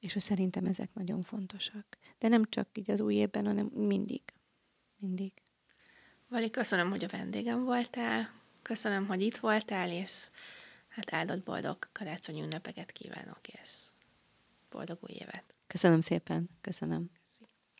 És 0.00 0.12
hogy 0.12 0.22
szerintem 0.22 0.66
ezek 0.66 0.94
nagyon 0.94 1.22
fontosak. 1.22 1.98
De 2.18 2.28
nem 2.28 2.44
csak 2.48 2.68
így 2.72 2.90
az 2.90 3.00
új 3.00 3.14
évben, 3.14 3.46
hanem 3.46 3.66
mindig. 3.66 4.22
Mindig. 4.96 5.32
Vali, 6.28 6.50
köszönöm, 6.50 6.90
hogy 6.90 7.04
a 7.04 7.08
vendégem 7.08 7.64
voltál. 7.64 8.30
Köszönöm, 8.62 9.06
hogy 9.06 9.22
itt 9.22 9.36
voltál, 9.36 9.90
és 9.90 10.30
hát 10.94 11.12
áldott 11.12 11.44
boldog 11.44 11.88
karácsonyi 11.92 12.42
ünnepeket 12.42 12.92
kívánok, 12.92 13.48
és 13.48 13.82
boldog 14.70 14.98
új 15.00 15.12
évet. 15.12 15.44
Köszönöm 15.66 16.00
szépen, 16.00 16.48
köszönöm. 16.60 17.10